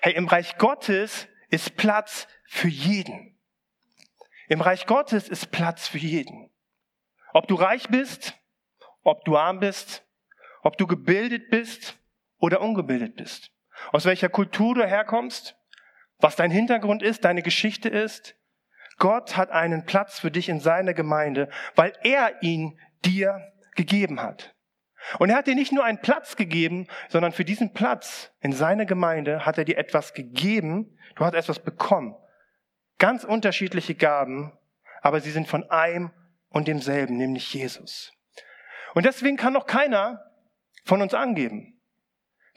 Hey, 0.03 0.15
im 0.15 0.29
Reich 0.29 0.59
Gottes 0.59 1.29
ist 1.49 1.77
Platz 1.77 2.29
für 2.47 2.69
jeden. 2.69 3.39
Im 4.49 4.61
Reich 4.61 4.87
Gottes 4.87 5.29
ist 5.29 5.51
Platz 5.51 5.89
für 5.89 5.99
jeden. 5.99 6.51
Ob 7.33 7.49
du 7.49 7.55
reich 7.55 7.89
bist, 7.89 8.35
ob 9.03 9.25
du 9.25 9.37
arm 9.37 9.61
bist, 9.61 10.05
ob 10.63 10.77
du 10.77 10.87
gebildet 10.87 11.51
bist 11.51 11.99
oder 12.39 12.61
ungebildet 12.61 13.17
bist. 13.17 13.51
Aus 13.93 14.05
welcher 14.05 14.29
Kultur 14.29 14.75
du 14.75 14.87
herkommst, 14.87 15.57
was 16.19 16.37
dein 16.37 16.51
Hintergrund 16.51 17.03
ist, 17.03 17.25
deine 17.25 17.43
Geschichte 17.43 17.89
ist. 17.89 18.35
Gott 18.99 19.37
hat 19.37 19.51
einen 19.51 19.87
Platz 19.87 20.19
für 20.19 20.31
dich 20.31 20.49
in 20.49 20.61
seiner 20.61 20.95
Gemeinde, 20.95 21.49
weil 21.77 21.93
er 22.03 22.43
ihn 22.43 22.81
dir 23.05 23.53
gegeben 23.77 24.21
hat. 24.21 24.55
Und 25.19 25.31
er 25.31 25.37
hat 25.37 25.47
dir 25.47 25.55
nicht 25.55 25.73
nur 25.73 25.85
einen 25.85 26.01
Platz 26.01 26.35
gegeben, 26.35 26.89
sondern 27.09 27.33
für 27.33 27.45
diesen 27.45 27.73
Platz 27.73 28.33
in 28.41 28.53
seiner 28.53 28.85
Gemeinde 28.85 29.47
hat 29.47 29.57
er 29.57 29.65
dir 29.65 29.79
etwas 29.79 30.13
gegeben, 30.13 30.99
du 31.15 31.25
hast 31.25 31.35
etwas 31.35 31.61
bekommen. 31.61 32.17
Ganz 32.99 33.23
unterschiedliche 33.23 33.95
Gaben, 33.95 34.53
aber 35.01 35.21
sie 35.21 35.31
sind 35.31 35.47
von 35.47 35.71
einem 35.71 36.11
und 36.49 36.67
demselben, 36.67 37.17
nämlich 37.17 37.55
Jesus. 37.55 38.13
Und 38.95 39.07
deswegen 39.07 39.37
kann 39.37 39.53
noch 39.53 39.67
keiner 39.67 40.25
von 40.85 41.01
uns 41.01 41.15
angeben. 41.15 41.78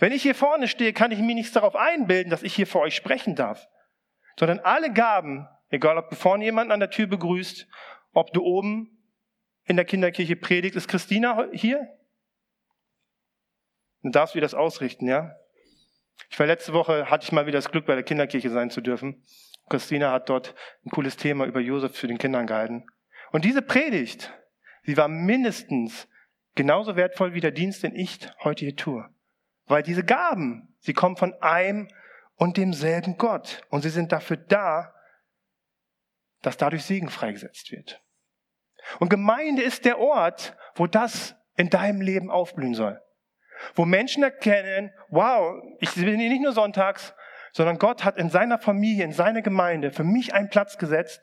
Wenn 0.01 0.13
ich 0.13 0.23
hier 0.23 0.33
vorne 0.33 0.67
stehe, 0.67 0.93
kann 0.93 1.11
ich 1.11 1.19
mir 1.19 1.35
nichts 1.35 1.53
darauf 1.53 1.75
einbilden, 1.75 2.31
dass 2.31 2.41
ich 2.41 2.55
hier 2.55 2.65
vor 2.65 2.81
euch 2.81 2.95
sprechen 2.95 3.35
darf. 3.35 3.67
Sondern 4.39 4.57
alle 4.57 4.91
Gaben, 4.91 5.47
egal 5.69 5.99
ob 5.99 6.09
du 6.09 6.15
vorne 6.15 6.43
jemanden 6.43 6.71
an 6.71 6.79
der 6.79 6.89
Tür 6.89 7.05
begrüßt, 7.05 7.67
ob 8.13 8.33
du 8.33 8.41
oben 8.41 8.97
in 9.65 9.75
der 9.75 9.85
Kinderkirche 9.85 10.35
predigt, 10.35 10.75
ist 10.75 10.87
Christina 10.87 11.47
hier? 11.53 11.87
Dann 14.01 14.11
darfst 14.11 14.33
du 14.33 14.39
das 14.39 14.55
ausrichten, 14.55 15.07
ja? 15.07 15.35
Ich 16.31 16.39
war 16.39 16.47
letzte 16.47 16.73
Woche, 16.73 17.11
hatte 17.11 17.25
ich 17.25 17.31
mal 17.31 17.45
wieder 17.45 17.59
das 17.59 17.69
Glück, 17.69 17.85
bei 17.85 17.93
der 17.93 18.03
Kinderkirche 18.03 18.49
sein 18.49 18.71
zu 18.71 18.81
dürfen. 18.81 19.23
Christina 19.69 20.11
hat 20.11 20.29
dort 20.29 20.55
ein 20.83 20.89
cooles 20.89 21.15
Thema 21.15 21.45
über 21.45 21.59
Josef 21.59 21.95
für 21.95 22.07
den 22.07 22.17
Kindern 22.17 22.47
gehalten. 22.47 22.87
Und 23.31 23.45
diese 23.45 23.61
Predigt, 23.61 24.33
sie 24.81 24.97
war 24.97 25.07
mindestens 25.07 26.07
genauso 26.55 26.95
wertvoll 26.95 27.35
wie 27.35 27.39
der 27.39 27.51
Dienst, 27.51 27.83
den 27.83 27.95
ich 27.95 28.17
heute 28.43 28.65
hier 28.65 28.75
tue. 28.75 29.07
Weil 29.71 29.83
diese 29.83 30.03
Gaben, 30.03 30.75
sie 30.79 30.91
kommen 30.91 31.15
von 31.15 31.33
einem 31.41 31.87
und 32.35 32.57
demselben 32.57 33.17
Gott. 33.17 33.61
Und 33.69 33.83
sie 33.83 33.89
sind 33.89 34.11
dafür 34.11 34.35
da, 34.35 34.93
dass 36.41 36.57
dadurch 36.57 36.83
Segen 36.83 37.09
freigesetzt 37.09 37.71
wird. 37.71 38.03
Und 38.99 39.07
Gemeinde 39.07 39.61
ist 39.61 39.85
der 39.85 39.99
Ort, 39.99 40.57
wo 40.75 40.87
das 40.87 41.35
in 41.55 41.69
deinem 41.69 42.01
Leben 42.01 42.29
aufblühen 42.29 42.73
soll. 42.73 43.01
Wo 43.75 43.85
Menschen 43.85 44.23
erkennen, 44.23 44.91
wow, 45.09 45.63
ich 45.79 45.93
bin 45.93 46.19
hier 46.19 46.29
nicht 46.29 46.41
nur 46.41 46.51
sonntags, 46.51 47.13
sondern 47.53 47.77
Gott 47.77 48.03
hat 48.03 48.17
in 48.17 48.29
seiner 48.29 48.57
Familie, 48.59 49.05
in 49.05 49.13
seiner 49.13 49.41
Gemeinde 49.41 49.91
für 49.91 50.03
mich 50.03 50.33
einen 50.33 50.49
Platz 50.49 50.77
gesetzt 50.79 51.21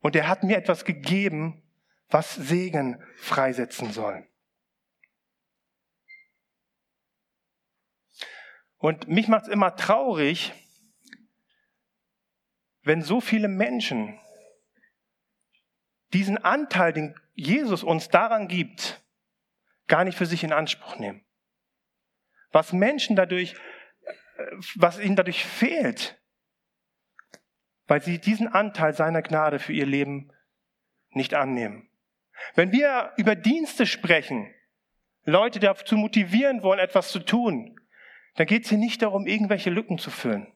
und 0.00 0.16
er 0.16 0.26
hat 0.26 0.42
mir 0.42 0.56
etwas 0.56 0.84
gegeben, 0.84 1.62
was 2.08 2.34
Segen 2.34 3.00
freisetzen 3.18 3.92
soll. 3.92 4.26
Und 8.80 9.08
mich 9.08 9.28
macht 9.28 9.44
es 9.44 9.48
immer 9.48 9.76
traurig, 9.76 10.52
wenn 12.82 13.02
so 13.02 13.20
viele 13.20 13.48
Menschen 13.48 14.18
diesen 16.12 16.38
Anteil, 16.38 16.92
den 16.92 17.14
Jesus 17.34 17.84
uns 17.84 18.08
daran 18.08 18.48
gibt, 18.48 19.00
gar 19.86 20.04
nicht 20.04 20.18
für 20.18 20.26
sich 20.26 20.42
in 20.42 20.52
Anspruch 20.52 20.98
nehmen. 20.98 21.24
Was 22.50 22.72
Menschen 22.72 23.14
dadurch 23.16 23.54
was 24.74 24.98
ihnen 24.98 25.16
dadurch 25.16 25.44
fehlt, 25.44 26.18
weil 27.86 28.02
sie 28.02 28.18
diesen 28.18 28.48
Anteil 28.48 28.94
seiner 28.94 29.22
Gnade 29.22 29.58
für 29.58 29.72
ihr 29.72 29.86
Leben 29.86 30.32
nicht 31.10 31.34
annehmen. 31.34 31.88
Wenn 32.54 32.72
wir 32.72 33.12
über 33.16 33.34
Dienste 33.34 33.86
sprechen, 33.86 34.52
Leute 35.24 35.60
dazu 35.60 35.96
motivieren 35.96 36.62
wollen, 36.62 36.78
etwas 36.78 37.10
zu 37.10 37.18
tun, 37.20 37.79
dann 38.36 38.46
geht 38.46 38.64
es 38.64 38.70
hier 38.70 38.78
nicht 38.78 39.02
darum, 39.02 39.26
irgendwelche 39.26 39.70
Lücken 39.70 39.98
zu 39.98 40.10
füllen, 40.10 40.52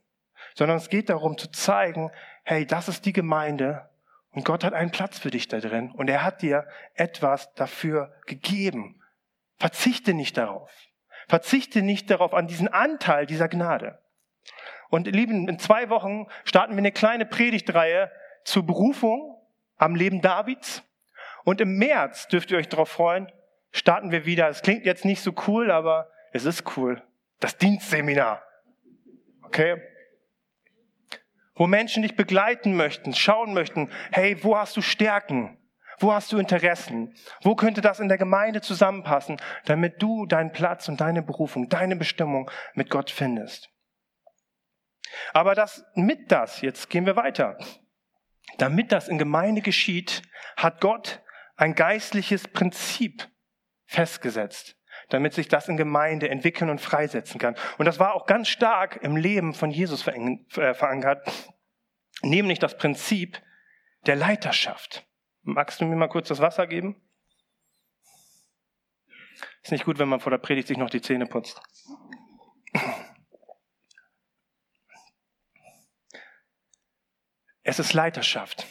sondern 0.54 0.76
es 0.76 0.88
geht 0.88 1.09
darum 1.09 1.37
zu 1.38 1.50
zeigen, 1.50 2.11
hey, 2.45 2.66
das 2.66 2.88
ist 2.88 3.04
die 3.07 3.12
Gemeinde 3.12 3.88
und 4.31 4.45
Gott 4.45 4.64
hat 4.64 4.75
einen 4.75 4.90
Platz 4.90 5.19
für 5.19 5.31
dich 5.31 5.49
da 5.49 5.61
drin 5.61 5.93
und 5.93 6.09
er 6.09 6.25
hat 6.25 6.43
dir 6.43 6.66
etwas 6.95 7.52
dafür 7.54 8.14
gegeben. 8.26 9.00
Verzichte 9.59 10.14
nicht 10.14 10.37
darauf. 10.37 10.71
Verzichte 11.28 11.83
nicht 11.83 12.11
darauf, 12.11 12.35
an 12.35 12.47
diesen 12.47 12.69
Anteil 12.69 13.26
dieser 13.26 13.49
Gnade. 13.49 13.99
Und 14.90 15.07
Lieben, 15.07 15.49
in 15.49 15.59
zwei 15.59 15.88
Wochen 15.88 16.26
starten 16.45 16.75
wir 16.75 16.78
eine 16.78 16.93
kleine 16.93 17.26
Predigtreihe 17.26 18.11
zur 18.45 18.64
Berufung 18.64 19.40
am 19.76 19.95
Leben 19.95 20.21
Davids. 20.21 20.83
Und 21.45 21.61
im 21.61 21.78
März 21.78 22.28
dürft 22.28 22.50
ihr 22.50 22.59
euch 22.59 22.69
darauf 22.69 22.90
freuen, 22.90 23.31
starten 23.73 24.11
wir 24.11 24.26
wieder. 24.26 24.49
Es 24.49 24.62
klingt 24.62 24.87
jetzt 24.87 25.04
nicht 25.04 25.23
so 25.23 25.33
cool, 25.47 25.71
aber 25.71 26.11
es 26.33 26.45
ist 26.45 26.76
cool. 26.76 27.02
Das 27.44 27.58
Dienstseminar. 27.58 28.42
Okay? 29.42 29.76
Wo 31.54 31.66
Menschen 31.66 32.02
dich 32.02 32.16
begleiten 32.16 32.74
möchten, 32.74 33.12
schauen 33.12 33.52
möchten, 33.52 33.90
hey, 34.12 34.42
wo 34.42 34.56
hast 34.56 34.78
du 34.78 34.80
Stärken? 34.80 35.58
Wo 35.98 36.14
hast 36.14 36.32
du 36.32 36.38
Interessen? 36.38 37.14
Wo 37.42 37.54
könnte 37.54 37.82
das 37.82 38.00
in 38.00 38.08
der 38.08 38.16
Gemeinde 38.16 38.62
zusammenpassen, 38.62 39.36
damit 39.66 40.00
du 40.00 40.24
deinen 40.24 40.52
Platz 40.52 40.88
und 40.88 41.02
deine 41.02 41.22
Berufung, 41.22 41.68
deine 41.68 41.96
Bestimmung 41.96 42.50
mit 42.72 42.88
Gott 42.88 43.10
findest? 43.10 43.68
Aber 45.34 45.54
das, 45.54 45.84
mit 45.94 46.32
das, 46.32 46.62
jetzt 46.62 46.88
gehen 46.88 47.04
wir 47.04 47.14
weiter. 47.14 47.58
Damit 48.56 48.90
das 48.90 49.06
in 49.06 49.18
Gemeinde 49.18 49.60
geschieht, 49.60 50.22
hat 50.56 50.80
Gott 50.80 51.22
ein 51.56 51.74
geistliches 51.74 52.48
Prinzip 52.48 53.28
festgesetzt, 53.84 54.78
damit 55.08 55.34
sich 55.34 55.49
das 55.49 55.68
in 55.68 55.76
Gemeinde 55.76 56.28
entwickeln 56.28 56.70
und 56.70 56.80
freisetzen 56.80 57.38
kann. 57.38 57.56
Und 57.78 57.87
das 57.87 57.99
war 57.99 58.14
auch 58.14 58.26
ganz 58.26 58.49
stark 58.49 59.00
im 59.02 59.16
Leben 59.16 59.54
von 59.54 59.70
Jesus 59.70 60.06
äh, 60.06 60.75
verankert, 60.75 61.30
nämlich 62.23 62.58
das 62.58 62.76
Prinzip 62.76 63.40
der 64.06 64.16
Leiterschaft. 64.16 65.06
Magst 65.42 65.80
du 65.80 65.84
mir 65.84 65.96
mal 65.96 66.08
kurz 66.08 66.28
das 66.28 66.40
Wasser 66.40 66.66
geben? 66.66 66.96
Ist 69.62 69.73
nicht 69.73 69.84
gut, 69.84 69.99
wenn 69.99 70.08
man 70.08 70.20
vor 70.20 70.30
der 70.30 70.38
Predigt 70.38 70.68
sich 70.68 70.76
noch 70.76 70.90
die 70.90 71.00
Zähne 71.00 71.26
putzt. 71.26 71.61
Es 77.62 77.78
ist 77.78 77.94
Leiterschaft. 77.94 78.66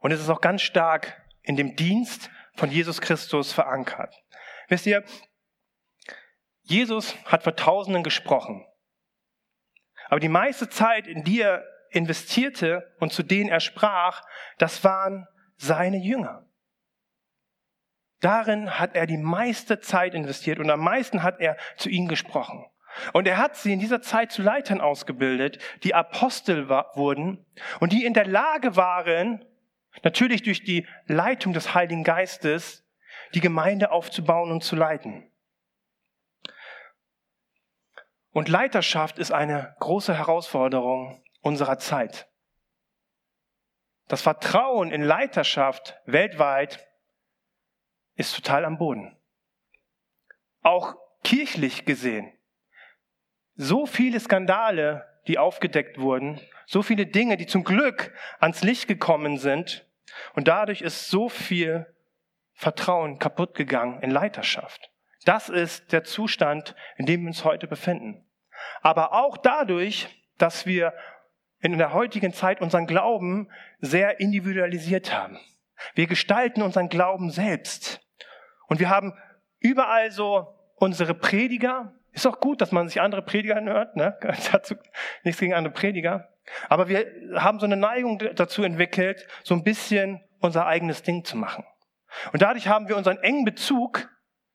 Und 0.00 0.12
es 0.12 0.20
ist 0.20 0.28
auch 0.28 0.40
ganz 0.40 0.62
stark 0.62 1.20
in 1.42 1.56
dem 1.56 1.76
Dienst 1.76 2.30
von 2.54 2.70
Jesus 2.70 3.00
Christus 3.00 3.52
verankert. 3.52 4.14
Wisst 4.68 4.86
ihr, 4.86 5.04
Jesus 6.70 7.16
hat 7.24 7.42
vor 7.42 7.56
Tausenden 7.56 8.04
gesprochen. 8.04 8.64
Aber 10.08 10.20
die 10.20 10.28
meiste 10.28 10.68
Zeit, 10.68 11.08
in 11.08 11.24
die 11.24 11.40
er 11.40 11.64
investierte 11.90 12.94
und 13.00 13.12
zu 13.12 13.24
denen 13.24 13.50
er 13.50 13.58
sprach, 13.58 14.22
das 14.58 14.84
waren 14.84 15.26
seine 15.56 15.98
Jünger. 15.98 16.46
Darin 18.20 18.78
hat 18.78 18.94
er 18.94 19.06
die 19.06 19.16
meiste 19.16 19.80
Zeit 19.80 20.14
investiert 20.14 20.60
und 20.60 20.70
am 20.70 20.80
meisten 20.80 21.24
hat 21.24 21.40
er 21.40 21.56
zu 21.76 21.88
ihnen 21.88 22.06
gesprochen. 22.06 22.64
Und 23.12 23.26
er 23.26 23.38
hat 23.38 23.56
sie 23.56 23.72
in 23.72 23.80
dieser 23.80 24.02
Zeit 24.02 24.30
zu 24.30 24.42
Leitern 24.42 24.80
ausgebildet, 24.80 25.58
die 25.82 25.94
Apostel 25.94 26.68
wurden 26.68 27.44
und 27.80 27.92
die 27.92 28.04
in 28.04 28.14
der 28.14 28.26
Lage 28.26 28.76
waren, 28.76 29.44
natürlich 30.02 30.42
durch 30.42 30.62
die 30.62 30.86
Leitung 31.06 31.52
des 31.52 31.74
Heiligen 31.74 32.04
Geistes, 32.04 32.84
die 33.34 33.40
Gemeinde 33.40 33.90
aufzubauen 33.90 34.52
und 34.52 34.62
zu 34.62 34.76
leiten. 34.76 35.29
Und 38.32 38.48
Leiterschaft 38.48 39.18
ist 39.18 39.32
eine 39.32 39.74
große 39.80 40.16
Herausforderung 40.16 41.22
unserer 41.40 41.78
Zeit. 41.78 42.28
Das 44.06 44.22
Vertrauen 44.22 44.90
in 44.90 45.02
Leiterschaft 45.02 45.96
weltweit 46.04 46.86
ist 48.14 48.34
total 48.34 48.64
am 48.64 48.78
Boden. 48.78 49.16
Auch 50.62 50.94
kirchlich 51.24 51.84
gesehen. 51.84 52.32
So 53.54 53.86
viele 53.86 54.20
Skandale, 54.20 55.06
die 55.26 55.38
aufgedeckt 55.38 55.98
wurden, 55.98 56.40
so 56.66 56.82
viele 56.82 57.06
Dinge, 57.06 57.36
die 57.36 57.46
zum 57.46 57.64
Glück 57.64 58.14
ans 58.38 58.62
Licht 58.62 58.88
gekommen 58.88 59.38
sind. 59.38 59.86
Und 60.34 60.48
dadurch 60.48 60.82
ist 60.82 61.08
so 61.08 61.28
viel 61.28 61.86
Vertrauen 62.52 63.18
kaputt 63.18 63.54
gegangen 63.54 64.02
in 64.02 64.10
Leiterschaft. 64.10 64.90
Das 65.24 65.48
ist 65.48 65.92
der 65.92 66.04
Zustand, 66.04 66.74
in 66.96 67.06
dem 67.06 67.22
wir 67.22 67.28
uns 67.28 67.44
heute 67.44 67.66
befinden. 67.66 68.24
Aber 68.82 69.12
auch 69.12 69.36
dadurch, 69.36 70.08
dass 70.38 70.66
wir 70.66 70.94
in 71.60 71.76
der 71.76 71.92
heutigen 71.92 72.32
Zeit 72.32 72.60
unseren 72.60 72.86
Glauben 72.86 73.50
sehr 73.80 74.20
individualisiert 74.20 75.12
haben. 75.12 75.38
Wir 75.94 76.06
gestalten 76.06 76.62
unseren 76.62 76.88
Glauben 76.88 77.30
selbst. 77.30 78.00
Und 78.66 78.80
wir 78.80 78.88
haben 78.88 79.14
überall 79.58 80.10
so 80.10 80.54
unsere 80.76 81.14
Prediger. 81.14 81.94
Ist 82.12 82.26
auch 82.26 82.40
gut, 82.40 82.60
dass 82.60 82.72
man 82.72 82.88
sich 82.88 83.00
andere 83.00 83.22
Prediger 83.22 83.62
hört, 83.62 83.96
ne? 83.96 84.18
Dazu 84.52 84.74
nichts 85.22 85.40
gegen 85.40 85.54
andere 85.54 85.72
Prediger. 85.72 86.28
Aber 86.68 86.88
wir 86.88 87.06
haben 87.36 87.60
so 87.60 87.66
eine 87.66 87.76
Neigung 87.76 88.18
dazu 88.34 88.62
entwickelt, 88.62 89.26
so 89.44 89.54
ein 89.54 89.62
bisschen 89.62 90.20
unser 90.40 90.66
eigenes 90.66 91.02
Ding 91.02 91.24
zu 91.24 91.36
machen. 91.36 91.64
Und 92.32 92.42
dadurch 92.42 92.66
haben 92.66 92.88
wir 92.88 92.96
unseren 92.96 93.18
engen 93.18 93.44
Bezug 93.44 94.08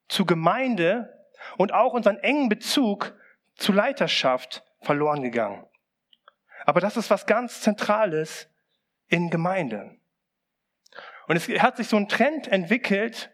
zu 0.08 0.24
Gemeinde 0.24 1.28
und 1.56 1.72
auch 1.72 1.92
unseren 1.92 2.18
engen 2.18 2.48
Bezug 2.48 3.14
zu 3.54 3.72
Leiterschaft 3.72 4.64
verloren 4.80 5.22
gegangen. 5.22 5.66
Aber 6.64 6.80
das 6.80 6.96
ist 6.96 7.10
was 7.10 7.26
ganz 7.26 7.60
Zentrales 7.60 8.48
in 9.08 9.30
Gemeinde. 9.30 9.96
Und 11.28 11.36
es 11.36 11.48
hat 11.48 11.76
sich 11.76 11.88
so 11.88 11.96
ein 11.96 12.08
Trend 12.08 12.48
entwickelt, 12.48 13.30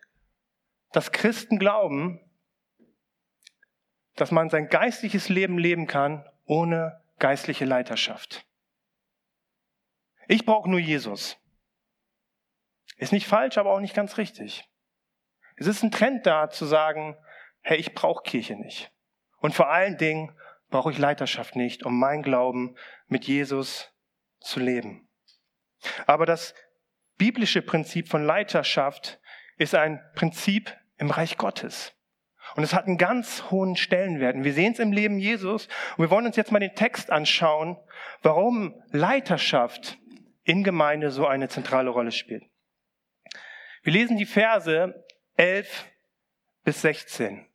dass 0.92 1.12
Christen 1.12 1.58
glauben, 1.58 2.20
dass 4.16 4.30
man 4.30 4.50
sein 4.50 4.68
geistliches 4.68 5.28
Leben 5.28 5.58
leben 5.58 5.86
kann 5.86 6.26
ohne 6.44 7.02
geistliche 7.18 7.64
Leiterschaft. 7.64 8.44
Ich 10.28 10.44
brauche 10.44 10.70
nur 10.70 10.78
Jesus. 10.78 11.38
Ist 12.96 13.12
nicht 13.12 13.26
falsch, 13.26 13.58
aber 13.58 13.72
auch 13.72 13.80
nicht 13.80 13.94
ganz 13.94 14.18
richtig. 14.18 14.68
Es 15.62 15.68
ist 15.68 15.84
ein 15.84 15.92
Trend 15.92 16.26
da 16.26 16.50
zu 16.50 16.66
sagen, 16.66 17.16
hey, 17.60 17.78
ich 17.78 17.94
brauche 17.94 18.24
Kirche 18.24 18.56
nicht. 18.56 18.90
Und 19.38 19.54
vor 19.54 19.70
allen 19.70 19.96
Dingen 19.96 20.36
brauche 20.70 20.90
ich 20.90 20.98
Leiterschaft 20.98 21.54
nicht, 21.54 21.84
um 21.84 22.00
mein 22.00 22.22
Glauben 22.22 22.74
mit 23.06 23.26
Jesus 23.26 23.92
zu 24.40 24.58
leben. 24.58 25.08
Aber 26.06 26.26
das 26.26 26.54
biblische 27.16 27.62
Prinzip 27.62 28.08
von 28.08 28.24
Leiterschaft 28.24 29.20
ist 29.56 29.76
ein 29.76 30.02
Prinzip 30.16 30.76
im 30.96 31.10
Reich 31.10 31.38
Gottes. 31.38 31.94
Und 32.56 32.64
es 32.64 32.74
hat 32.74 32.86
einen 32.86 32.98
ganz 32.98 33.44
hohen 33.52 33.76
Stellenwert. 33.76 34.34
Und 34.34 34.42
wir 34.42 34.54
sehen 34.54 34.72
es 34.72 34.80
im 34.80 34.90
Leben 34.90 35.20
Jesus. 35.20 35.68
Und 35.96 36.04
wir 36.04 36.10
wollen 36.10 36.26
uns 36.26 36.34
jetzt 36.34 36.50
mal 36.50 36.58
den 36.58 36.74
Text 36.74 37.08
anschauen, 37.10 37.76
warum 38.22 38.82
Leiterschaft 38.90 39.96
in 40.42 40.64
Gemeinde 40.64 41.12
so 41.12 41.24
eine 41.28 41.48
zentrale 41.48 41.90
Rolle 41.90 42.10
spielt. 42.10 42.42
Wir 43.84 43.92
lesen 43.92 44.16
die 44.16 44.26
Verse 44.26 44.92
11 45.36 45.86
bis 46.64 46.82
16. 46.82 47.46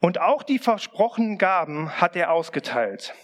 Und 0.00 0.20
auch 0.20 0.42
die 0.42 0.58
versprochenen 0.58 1.38
Gaben 1.38 2.00
hat 2.00 2.16
er 2.16 2.32
ausgeteilt. 2.32 3.14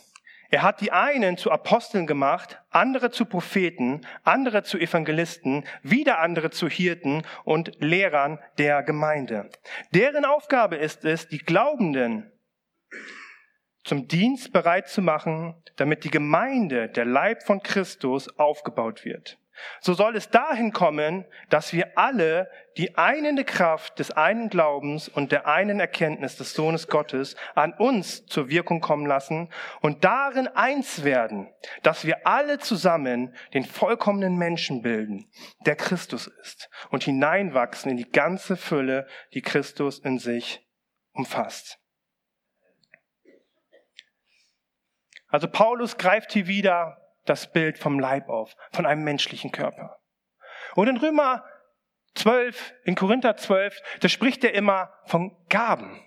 Er 0.51 0.63
hat 0.63 0.81
die 0.81 0.93
einen 0.93 1.37
zu 1.37 1.51
Aposteln 1.51 2.07
gemacht, 2.07 2.59
andere 2.71 3.11
zu 3.11 3.27
Propheten, 3.27 4.07
andere 4.23 4.63
zu 4.63 4.79
Evangelisten, 4.79 5.67
wieder 5.83 6.21
andere 6.21 6.51
zu 6.51 6.69
Hirten 6.69 7.23
und 7.45 7.73
Lehrern 7.81 8.39
der 8.57 8.83
Gemeinde. 8.83 9.51
Deren 9.93 10.25
Aufgabe 10.25 10.77
ist 10.77 11.05
es, 11.05 11.29
die 11.29 11.39
Glaubenden 11.39 12.33
zum 13.85 14.09
Dienst 14.09 14.53
bereit 14.53 14.89
zu 14.89 15.03
machen, 15.03 15.63
damit 15.77 16.05
die 16.05 16.11
Gemeinde, 16.11 16.89
der 16.89 17.05
Leib 17.05 17.43
von 17.43 17.63
Christus, 17.63 18.29
aufgebaut 18.39 19.05
wird. 19.05 19.39
So 19.81 19.95
soll 19.95 20.17
es 20.17 20.31
dahin 20.31 20.73
kommen, 20.73 21.25
dass 21.49 21.73
wir 21.73 21.99
alle 21.99 22.51
die 22.77 22.97
einende 22.97 23.45
Kraft 23.45 23.99
des 23.99 24.11
einen 24.11 24.49
Glaubens 24.51 25.09
und 25.09 25.33
der 25.33 25.47
einen 25.47 25.81
Erkenntnis 25.81 26.37
des 26.37 26.55
Sohnes 26.55 26.89
Gottes 26.89 27.37
an 27.55 27.73
uns 27.73 28.27
zur 28.27 28.49
Wirkung 28.49 28.81
kommen 28.81 29.07
lassen 29.07 29.51
und 29.81 30.05
darin 30.05 30.49
eins 30.49 31.05
werden, 31.05 31.53
dass 31.83 32.05
wir 32.05 32.27
alle 32.27 32.59
zusammen 32.59 33.35
den 33.55 33.65
vollkommenen 33.65 34.37
Menschen 34.37 34.83
bilden, 34.83 35.31
der 35.67 35.77
Christus 35.77 36.27
ist, 36.27 36.71
und 36.91 37.05
hineinwachsen 37.05 37.91
in 37.91 37.97
die 37.97 38.11
ganze 38.11 38.57
Fülle, 38.57 39.07
die 39.35 39.43
Christus 39.43 39.99
in 39.99 40.19
sich 40.19 40.65
umfasst. 41.13 41.79
Also 45.29 45.49
Paulus 45.49 45.99
greift 45.99 46.33
hier 46.33 46.47
wieder 46.47 46.98
das 47.29 47.53
Bild 47.53 47.79
vom 47.79 47.99
Leib 47.99 48.29
auf, 48.29 48.55
von 48.73 48.87
einem 48.87 49.05
menschlichen 49.05 49.53
Körper. 49.53 49.99
Und 50.75 50.89
in 50.89 50.97
Römer 50.97 51.45
12, 52.15 52.75
in 52.85 52.95
Korinther 52.95 53.37
12, 53.37 53.81
da 54.01 54.09
spricht 54.09 54.45
er 54.45 54.55
immer 54.55 54.93
von 55.05 55.37
Gaben. 55.49 56.03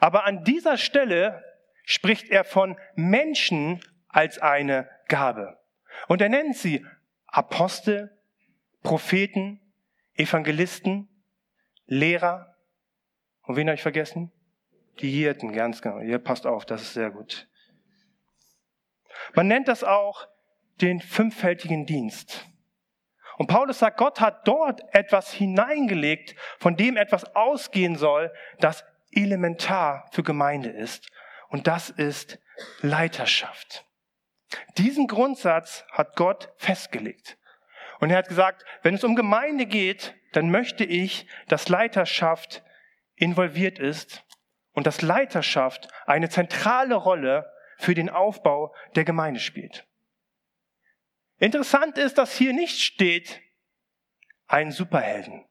Aber 0.00 0.24
an 0.24 0.44
dieser 0.44 0.76
Stelle 0.76 1.44
spricht 1.84 2.28
er 2.28 2.44
von 2.44 2.78
Menschen 2.94 3.80
als 4.08 4.38
eine 4.38 4.88
Gabe. 5.08 5.58
Und 6.06 6.20
er 6.20 6.28
nennt 6.28 6.56
sie 6.56 6.84
Apostel, 7.26 8.16
Propheten, 8.82 9.60
Evangelisten, 10.14 11.08
Lehrer. 11.86 12.54
Und 13.42 13.56
wen 13.56 13.68
habe 13.68 13.76
ich 13.76 13.82
vergessen? 13.82 14.32
Die 15.00 15.10
Hirten, 15.10 15.52
ganz 15.52 15.80
genau. 15.80 16.00
Ihr 16.00 16.18
passt 16.18 16.46
auf, 16.46 16.66
das 16.66 16.82
ist 16.82 16.94
sehr 16.94 17.10
gut. 17.10 17.48
Man 19.34 19.48
nennt 19.48 19.68
das 19.68 19.84
auch 19.84 20.26
den 20.80 21.00
fünffältigen 21.00 21.86
Dienst. 21.86 22.46
Und 23.36 23.46
Paulus 23.46 23.78
sagt, 23.78 23.98
Gott 23.98 24.20
hat 24.20 24.48
dort 24.48 24.82
etwas 24.92 25.32
hineingelegt, 25.32 26.34
von 26.58 26.76
dem 26.76 26.96
etwas 26.96 27.36
ausgehen 27.36 27.96
soll, 27.96 28.32
das 28.58 28.84
elementar 29.12 30.08
für 30.10 30.22
Gemeinde 30.22 30.70
ist. 30.70 31.08
Und 31.48 31.66
das 31.66 31.88
ist 31.88 32.38
Leiterschaft. 32.80 33.84
Diesen 34.76 35.06
Grundsatz 35.06 35.84
hat 35.92 36.16
Gott 36.16 36.52
festgelegt. 36.56 37.38
Und 38.00 38.10
er 38.10 38.18
hat 38.18 38.28
gesagt, 38.28 38.64
wenn 38.82 38.94
es 38.94 39.04
um 39.04 39.16
Gemeinde 39.16 39.66
geht, 39.66 40.14
dann 40.32 40.50
möchte 40.50 40.84
ich, 40.84 41.26
dass 41.48 41.68
Leiterschaft 41.68 42.62
involviert 43.16 43.78
ist 43.78 44.24
und 44.72 44.86
dass 44.86 45.02
Leiterschaft 45.02 45.88
eine 46.06 46.28
zentrale 46.28 46.94
Rolle 46.94 47.52
für 47.78 47.94
den 47.94 48.10
Aufbau 48.10 48.74
der 48.94 49.04
Gemeinde 49.04 49.40
spielt. 49.40 49.86
Interessant 51.38 51.98
ist, 51.98 52.18
dass 52.18 52.36
hier 52.36 52.52
nicht 52.52 52.80
steht, 52.80 53.40
ein 54.46 54.72
Superhelden. 54.72 55.44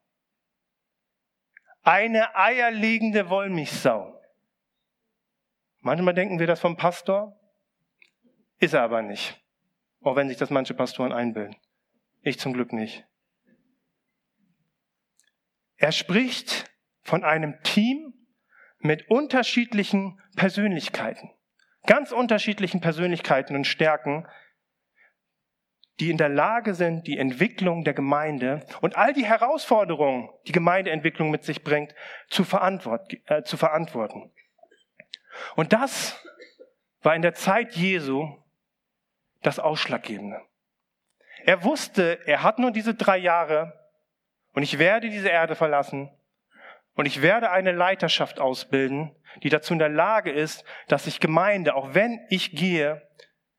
Eine 1.82 2.36
eierlegende 2.36 3.30
Wollmilchsau. 3.30 4.20
Manchmal 5.80 6.14
denken 6.14 6.38
wir 6.38 6.46
das 6.46 6.60
vom 6.60 6.76
Pastor, 6.76 7.38
ist 8.58 8.74
er 8.74 8.82
aber 8.82 9.02
nicht. 9.02 9.42
Auch 10.02 10.16
wenn 10.16 10.28
sich 10.28 10.36
das 10.36 10.50
manche 10.50 10.74
Pastoren 10.74 11.12
einbilden. 11.12 11.56
Ich 12.22 12.38
zum 12.38 12.52
Glück 12.52 12.72
nicht. 12.72 13.06
Er 15.76 15.92
spricht 15.92 16.70
von 17.02 17.24
einem 17.24 17.62
Team 17.62 18.12
mit 18.80 19.08
unterschiedlichen 19.08 20.20
Persönlichkeiten, 20.36 21.30
ganz 21.86 22.12
unterschiedlichen 22.12 22.80
Persönlichkeiten 22.80 23.56
und 23.56 23.64
Stärken, 23.64 24.26
die 26.00 26.10
in 26.10 26.16
der 26.16 26.28
Lage 26.28 26.74
sind, 26.74 27.06
die 27.06 27.18
Entwicklung 27.18 27.84
der 27.84 27.94
Gemeinde 27.94 28.64
und 28.80 28.96
all 28.96 29.12
die 29.12 29.24
Herausforderungen, 29.24 30.30
die 30.46 30.52
Gemeindeentwicklung 30.52 31.30
mit 31.30 31.44
sich 31.44 31.64
bringt, 31.64 31.94
zu, 32.28 32.44
verantwort 32.44 33.12
äh, 33.26 33.42
zu 33.42 33.56
verantworten. 33.56 34.30
Und 35.56 35.72
das 35.72 36.24
war 37.02 37.14
in 37.14 37.22
der 37.22 37.34
Zeit 37.34 37.74
Jesu 37.74 38.28
das 39.42 39.58
Ausschlaggebende. 39.58 40.40
Er 41.44 41.64
wusste, 41.64 42.20
er 42.26 42.42
hat 42.42 42.58
nur 42.58 42.70
diese 42.70 42.94
drei 42.94 43.18
Jahre 43.18 43.88
und 44.52 44.62
ich 44.62 44.78
werde 44.78 45.08
diese 45.08 45.28
Erde 45.28 45.54
verlassen 45.54 46.10
und 46.94 47.06
ich 47.06 47.22
werde 47.22 47.50
eine 47.50 47.72
Leiterschaft 47.72 48.40
ausbilden, 48.40 49.14
die 49.42 49.48
dazu 49.48 49.72
in 49.72 49.78
der 49.78 49.88
Lage 49.88 50.30
ist, 50.30 50.64
dass 50.88 51.04
sich 51.04 51.20
Gemeinde, 51.20 51.74
auch 51.74 51.94
wenn 51.94 52.20
ich 52.28 52.52
gehe, 52.52 53.08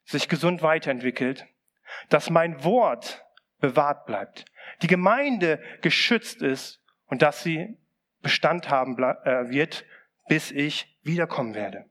sich 0.04 0.28
gesund 0.28 0.62
weiterentwickelt 0.62 1.47
dass 2.10 2.30
mein 2.30 2.63
Wort 2.63 3.25
bewahrt 3.60 4.06
bleibt, 4.06 4.45
die 4.82 4.88
Gemeinde 4.88 5.62
geschützt 5.82 6.41
ist 6.41 6.82
und 7.08 7.21
dass 7.21 7.43
sie 7.43 7.78
Bestand 8.21 8.69
haben 8.69 8.97
äh, 8.97 9.49
wird 9.49 9.86
bis 10.30 10.52
ich 10.52 10.95
wiederkommen 11.04 11.56
werde. 11.56 11.86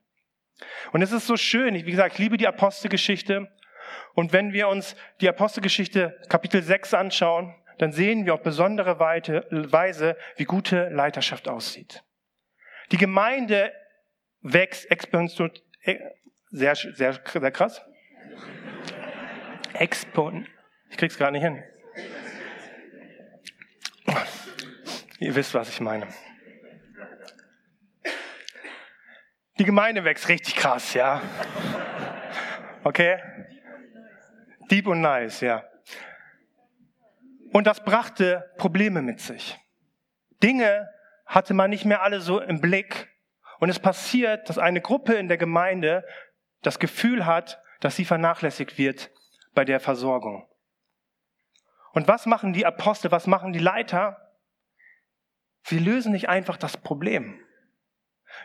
Und 0.91 1.03
es 1.03 1.11
ist 1.11 1.27
so 1.27 1.37
schön, 1.37 1.75
wie 1.75 1.91
gesagt, 1.91 2.13
ich 2.13 2.19
liebe 2.19 2.37
die 2.37 2.47
Apostelgeschichte. 2.47 3.51
Und 4.15 4.33
wenn 4.33 4.53
wir 4.53 4.67
uns 4.67 4.95
die 5.21 5.29
Apostelgeschichte 5.29 6.19
Kapitel 6.29 6.63
6 6.63 6.93
anschauen, 6.95 7.53
dann 7.77 7.91
sehen 7.91 8.25
wir 8.25 8.33
auf 8.33 8.41
besondere 8.41 8.99
Weise, 8.99 10.17
wie 10.37 10.43
gute 10.45 10.89
Leiterschaft 10.89 11.47
aussieht. 11.47 12.03
Die 12.91 12.97
Gemeinde 12.97 13.71
wächst 14.41 14.89
exponentiell, 14.89 15.51
sehr, 16.49 16.75
sehr, 16.75 17.19
sehr 17.25 17.51
krass. 17.51 17.81
Expon, 19.79 20.45
ich 20.89 20.97
krieg's 20.97 21.17
gar 21.17 21.31
nicht 21.31 21.41
hin. 21.41 21.63
Ihr 25.19 25.33
wisst, 25.35 25.53
was 25.53 25.69
ich 25.69 25.79
meine. 25.79 26.05
Die 29.57 29.63
Gemeinde 29.63 30.03
wächst 30.03 30.27
richtig 30.27 30.57
krass, 30.57 30.93
ja. 30.93 31.21
Okay? 32.83 33.19
Deep 34.69 34.87
und 34.87 34.99
nice, 34.99 35.39
ja. 35.39 35.63
Und 37.53 37.65
das 37.65 37.81
brachte 37.81 38.51
Probleme 38.57 39.01
mit 39.01 39.21
sich. 39.21 39.57
Dinge 40.43 40.89
hatte 41.25 41.53
man 41.53 41.69
nicht 41.69 41.85
mehr 41.85 42.03
alle 42.03 42.19
so 42.19 42.41
im 42.41 42.59
Blick. 42.59 43.07
Und 43.59 43.69
es 43.69 43.79
passiert, 43.79 44.49
dass 44.49 44.57
eine 44.57 44.81
Gruppe 44.81 45.13
in 45.13 45.29
der 45.29 45.37
Gemeinde 45.37 46.05
das 46.63 46.79
Gefühl 46.79 47.25
hat, 47.25 47.61
dass 47.79 47.95
sie 47.95 48.03
vernachlässigt 48.03 48.77
wird 48.77 49.09
bei 49.53 49.65
der 49.65 49.79
Versorgung. 49.79 50.47
Und 51.93 52.07
was 52.07 52.25
machen 52.25 52.53
die 52.53 52.65
Apostel, 52.65 53.11
was 53.11 53.27
machen 53.27 53.53
die 53.53 53.59
Leiter? 53.59 54.35
Sie 55.63 55.79
lösen 55.79 56.11
nicht 56.11 56.29
einfach 56.29 56.57
das 56.57 56.77
Problem 56.77 57.39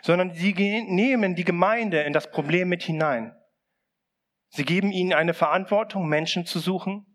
sondern 0.01 0.33
sie 0.33 0.53
nehmen 0.53 1.35
die 1.35 1.43
Gemeinde 1.43 2.01
in 2.01 2.13
das 2.13 2.31
Problem 2.31 2.69
mit 2.69 2.83
hinein. 2.83 3.35
Sie 4.49 4.65
geben 4.65 4.91
ihnen 4.91 5.13
eine 5.13 5.33
Verantwortung, 5.33 6.07
Menschen 6.07 6.45
zu 6.45 6.59
suchen, 6.59 7.05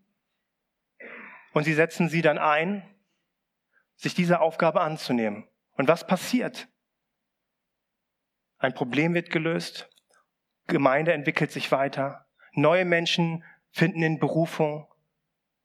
und 1.53 1.63
sie 1.63 1.73
setzen 1.73 2.07
sie 2.07 2.21
dann 2.21 2.37
ein, 2.37 2.83
sich 3.95 4.13
dieser 4.13 4.41
Aufgabe 4.41 4.81
anzunehmen. 4.81 5.47
Und 5.73 5.87
was 5.87 6.07
passiert? 6.07 6.69
Ein 8.57 8.73
Problem 8.73 9.13
wird 9.13 9.31
gelöst, 9.31 9.89
Gemeinde 10.67 11.11
entwickelt 11.13 11.51
sich 11.51 11.71
weiter, 11.71 12.27
neue 12.53 12.85
Menschen 12.85 13.43
finden 13.71 14.03
in 14.03 14.19
Berufung 14.19 14.87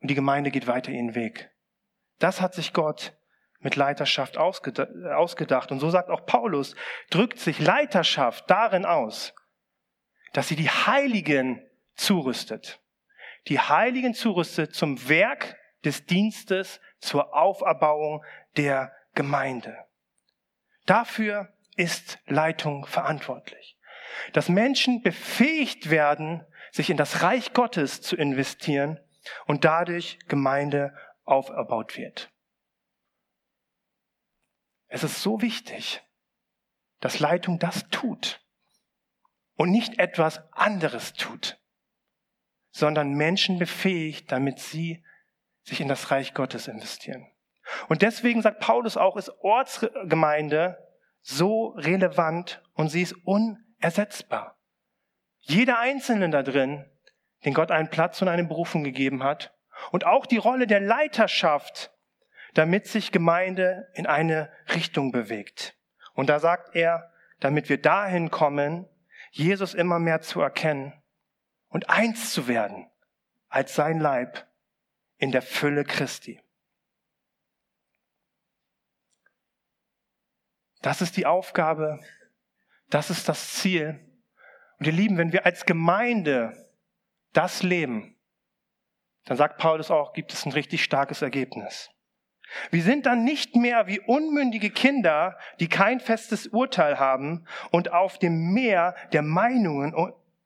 und 0.00 0.10
die 0.10 0.14
Gemeinde 0.14 0.50
geht 0.50 0.66
weiter 0.66 0.90
ihren 0.92 1.14
Weg. 1.14 1.50
Das 2.18 2.40
hat 2.40 2.54
sich 2.54 2.72
Gott 2.72 3.14
mit 3.60 3.76
Leiterschaft 3.76 4.38
ausgedacht. 4.38 5.72
Und 5.72 5.80
so 5.80 5.90
sagt 5.90 6.10
auch 6.10 6.24
Paulus, 6.26 6.76
drückt 7.10 7.38
sich 7.38 7.58
Leiterschaft 7.58 8.48
darin 8.48 8.84
aus, 8.84 9.34
dass 10.32 10.48
sie 10.48 10.56
die 10.56 10.70
Heiligen 10.70 11.62
zurüstet. 11.94 12.80
Die 13.48 13.58
Heiligen 13.58 14.14
zurüstet 14.14 14.74
zum 14.74 15.08
Werk 15.08 15.56
des 15.84 16.06
Dienstes, 16.06 16.80
zur 16.98 17.34
Auferbauung 17.34 18.24
der 18.56 18.92
Gemeinde. 19.14 19.76
Dafür 20.84 21.52
ist 21.76 22.18
Leitung 22.26 22.86
verantwortlich. 22.86 23.76
Dass 24.32 24.48
Menschen 24.48 25.02
befähigt 25.02 25.90
werden, 25.90 26.44
sich 26.76 26.90
in 26.90 26.98
das 26.98 27.22
Reich 27.22 27.54
Gottes 27.54 28.02
zu 28.02 28.16
investieren 28.16 29.00
und 29.46 29.64
dadurch 29.64 30.18
Gemeinde 30.28 30.94
auferbaut 31.24 31.96
wird. 31.96 32.30
Es 34.86 35.02
ist 35.02 35.22
so 35.22 35.40
wichtig, 35.40 36.02
dass 37.00 37.18
Leitung 37.18 37.58
das 37.58 37.88
tut 37.88 38.44
und 39.54 39.70
nicht 39.70 39.98
etwas 39.98 40.42
anderes 40.52 41.14
tut, 41.14 41.58
sondern 42.72 43.14
Menschen 43.14 43.58
befähigt, 43.58 44.30
damit 44.30 44.58
sie 44.58 45.02
sich 45.62 45.80
in 45.80 45.88
das 45.88 46.10
Reich 46.10 46.34
Gottes 46.34 46.68
investieren. 46.68 47.26
Und 47.88 48.02
deswegen 48.02 48.42
sagt 48.42 48.60
Paulus 48.60 48.98
auch, 48.98 49.16
ist 49.16 49.30
Ortsgemeinde 49.40 50.76
so 51.22 51.68
relevant 51.68 52.62
und 52.74 52.90
sie 52.90 53.00
ist 53.00 53.14
unersetzbar. 53.24 54.55
Jeder 55.48 55.78
Einzelne 55.78 56.30
da 56.30 56.42
drin, 56.42 56.84
den 57.44 57.54
Gott 57.54 57.70
einen 57.70 57.90
Platz 57.90 58.20
und 58.22 58.28
eine 58.28 58.44
Berufung 58.44 58.84
gegeben 58.84 59.22
hat, 59.22 59.52
und 59.90 60.06
auch 60.06 60.26
die 60.26 60.38
Rolle 60.38 60.66
der 60.66 60.80
Leiterschaft 60.80 61.92
damit 62.56 62.86
sich 62.86 63.12
Gemeinde 63.12 63.86
in 63.92 64.06
eine 64.06 64.50
Richtung 64.74 65.12
bewegt. 65.12 65.76
Und 66.14 66.30
da 66.30 66.40
sagt 66.40 66.74
er, 66.74 67.12
damit 67.38 67.68
wir 67.68 67.80
dahin 67.80 68.30
kommen, 68.30 68.88
Jesus 69.30 69.74
immer 69.74 69.98
mehr 69.98 70.22
zu 70.22 70.40
erkennen 70.40 70.94
und 71.68 71.90
eins 71.90 72.32
zu 72.32 72.48
werden 72.48 72.90
als 73.50 73.74
sein 73.74 74.00
Leib 74.00 74.46
in 75.18 75.32
der 75.32 75.42
Fülle 75.42 75.84
Christi. 75.84 76.40
Das 80.80 81.02
ist 81.02 81.18
die 81.18 81.26
Aufgabe, 81.26 82.00
das 82.88 83.10
ist 83.10 83.28
das 83.28 83.52
Ziel. 83.52 84.00
Und 84.78 84.86
ihr 84.86 84.92
Lieben, 84.92 85.18
wenn 85.18 85.32
wir 85.32 85.46
als 85.46 85.64
Gemeinde 85.64 86.70
das 87.32 87.62
leben, 87.62 88.16
dann 89.24 89.36
sagt 89.36 89.58
Paulus 89.58 89.90
auch, 89.90 90.12
gibt 90.12 90.32
es 90.32 90.46
ein 90.46 90.52
richtig 90.52 90.84
starkes 90.84 91.22
Ergebnis. 91.22 91.90
Wir 92.70 92.82
sind 92.82 93.06
dann 93.06 93.24
nicht 93.24 93.56
mehr 93.56 93.88
wie 93.88 94.00
unmündige 94.00 94.70
Kinder, 94.70 95.36
die 95.58 95.68
kein 95.68 95.98
festes 95.98 96.46
Urteil 96.46 96.98
haben 96.98 97.44
und 97.72 97.92
auf 97.92 98.18
dem 98.18 98.52
Meer 98.52 98.94
der 99.12 99.22
Meinungen 99.22 99.94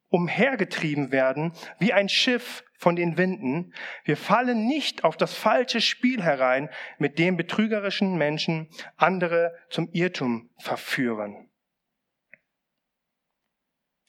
umhergetrieben 0.09 1.13
werden, 1.13 1.53
wie 1.79 1.93
ein 1.93 2.09
Schiff 2.09 2.65
von 2.79 2.97
den 2.97 3.19
Winden. 3.19 3.75
Wir 4.05 4.17
fallen 4.17 4.67
nicht 4.67 5.05
auf 5.05 5.19
das 5.19 5.35
falsche 5.35 5.83
Spiel 5.83 6.23
herein, 6.23 6.71
mit 6.99 7.19
dem 7.19 7.37
betrügerischen 7.37 8.17
Menschen 8.17 8.69
andere 8.97 9.55
zum 9.69 9.91
Irrtum 9.93 10.49
verführen. 10.59 11.50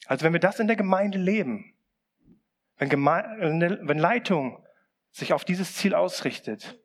Also 0.06 0.24
wenn 0.24 0.32
wir 0.32 0.40
das 0.40 0.60
in 0.60 0.66
der 0.66 0.76
Gemeinde 0.76 1.18
leben, 1.18 1.74
wenn, 2.76 2.88
Geme 2.88 3.78
wenn 3.82 3.98
Leitung 3.98 4.64
sich 5.10 5.32
auf 5.32 5.44
dieses 5.44 5.76
Ziel 5.76 5.94
ausrichtet, 5.94 6.78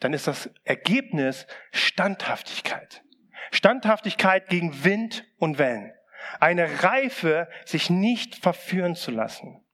dann 0.00 0.12
ist 0.12 0.26
das 0.26 0.50
Ergebnis 0.64 1.46
Standhaftigkeit. 1.72 3.02
Standhaftigkeit 3.50 4.48
gegen 4.48 4.84
Wind 4.84 5.24
und 5.38 5.58
Wellen. 5.58 5.92
Eine 6.40 6.82
Reife, 6.82 7.48
sich 7.64 7.88
nicht 7.88 8.36
verführen 8.36 8.94
zu 8.94 9.10
lassen. 9.10 9.64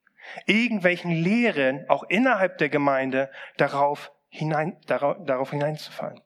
Irgendwelchen 0.45 1.11
Lehren, 1.11 1.89
auch 1.89 2.03
innerhalb 2.03 2.57
der 2.59 2.69
Gemeinde, 2.69 3.29
darauf, 3.57 4.11
hinein, 4.29 4.79
darauf, 4.85 5.17
darauf 5.25 5.49
hineinzufallen. 5.49 6.21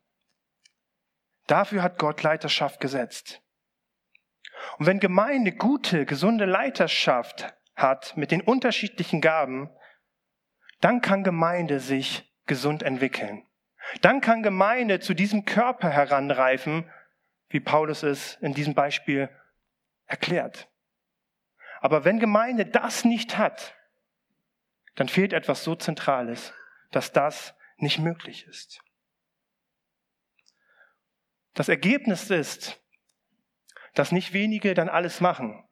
Dafür 1.48 1.82
hat 1.82 1.98
Gott 1.98 2.22
Leiterschaft 2.24 2.80
gesetzt. 2.80 3.42
Und 4.78 4.86
wenn 4.86 5.00
Gemeinde 5.00 5.52
gute, 5.52 6.06
gesunde 6.06 6.46
Leiterschaft 6.46 7.54
hat 7.76 8.16
mit 8.18 8.32
den 8.32 8.42
unterschiedlichen 8.42 9.22
Gaben, 9.22 9.70
dann 10.82 11.02
kann 11.02 11.24
Gemeinde 11.24 11.80
sich 11.80 12.32
gesund 12.46 12.84
entwickeln. 12.84 13.46
Dann 14.02 14.22
kann 14.22 14.44
Gemeinde 14.44 15.00
zu 15.00 15.14
diesem 15.14 15.46
Körper 15.46 15.90
heranreifen, 15.90 16.90
wie 17.50 17.60
Paulus 17.60 18.04
es 18.04 18.36
in 18.42 18.54
diesem 18.54 18.74
Beispiel 18.74 19.30
erklärt. 20.06 20.70
Aber 21.80 22.04
wenn 22.06 22.20
Gemeinde 22.20 22.66
das 22.66 23.06
nicht 23.06 23.38
hat, 23.38 23.76
dann 24.96 25.08
fehlt 25.08 25.34
etwas 25.34 25.64
so 25.64 25.76
Zentrales, 25.76 26.54
dass 26.92 27.12
das 27.12 27.54
nicht 27.78 28.00
möglich 28.00 28.48
ist. 28.48 28.82
Das 31.54 31.70
Ergebnis 31.70 32.30
ist, 32.30 32.82
dass 33.98 34.12
nicht 34.12 34.34
wenige 34.34 34.74
dann 34.74 34.90
alles 34.90 35.22
machen. 35.22 35.64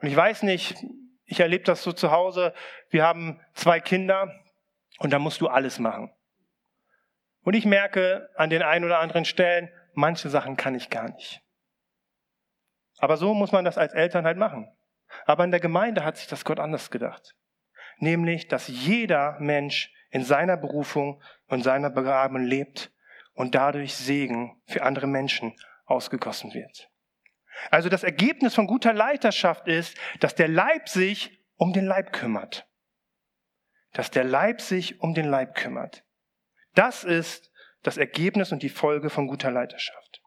Und 0.00 0.08
ich 0.08 0.16
weiß 0.16 0.42
nicht, 0.44 0.76
ich 1.24 1.40
erlebe 1.40 1.64
das 1.64 1.82
so 1.82 1.92
zu 1.92 2.10
Hause, 2.10 2.54
wir 2.90 3.04
haben 3.04 3.40
zwei 3.54 3.80
Kinder 3.80 4.32
und 4.98 5.12
da 5.12 5.18
musst 5.18 5.40
du 5.40 5.48
alles 5.48 5.78
machen. 5.78 6.10
Und 7.42 7.54
ich 7.54 7.66
merke 7.66 8.28
an 8.36 8.50
den 8.50 8.62
ein 8.62 8.84
oder 8.84 8.98
anderen 8.98 9.24
Stellen, 9.24 9.70
manche 9.94 10.28
Sachen 10.30 10.56
kann 10.56 10.74
ich 10.74 10.90
gar 10.90 11.10
nicht. 11.10 11.40
Aber 12.98 13.16
so 13.16 13.34
muss 13.34 13.52
man 13.52 13.64
das 13.64 13.78
als 13.78 13.92
Eltern 13.92 14.24
halt 14.24 14.38
machen. 14.38 14.70
Aber 15.24 15.44
in 15.44 15.50
der 15.50 15.60
Gemeinde 15.60 16.04
hat 16.04 16.16
sich 16.16 16.26
das 16.26 16.44
Gott 16.44 16.58
anders 16.58 16.90
gedacht. 16.90 17.34
Nämlich, 17.98 18.48
dass 18.48 18.68
jeder 18.68 19.38
Mensch 19.40 19.92
in 20.10 20.24
seiner 20.24 20.56
Berufung 20.56 21.22
und 21.46 21.62
seiner 21.62 21.90
Begabung 21.90 22.44
lebt 22.44 22.92
und 23.34 23.54
dadurch 23.54 23.94
Segen 23.94 24.60
für 24.66 24.82
andere 24.82 25.06
Menschen 25.06 25.54
ausgegossen 25.86 26.54
wird. 26.54 26.87
Also 27.70 27.88
das 27.88 28.04
Ergebnis 28.04 28.54
von 28.54 28.66
guter 28.66 28.92
Leiterschaft 28.92 29.68
ist, 29.68 29.96
dass 30.20 30.34
der 30.34 30.48
Leib 30.48 30.88
sich 30.88 31.44
um 31.56 31.72
den 31.72 31.86
Leib 31.86 32.12
kümmert. 32.12 32.66
Dass 33.92 34.10
der 34.10 34.24
Leib 34.24 34.60
sich 34.60 35.00
um 35.00 35.14
den 35.14 35.28
Leib 35.28 35.54
kümmert. 35.54 36.04
Das 36.74 37.04
ist 37.04 37.50
das 37.82 37.96
Ergebnis 37.96 38.52
und 38.52 38.62
die 38.62 38.68
Folge 38.68 39.10
von 39.10 39.26
guter 39.26 39.50
Leiterschaft. 39.50 40.22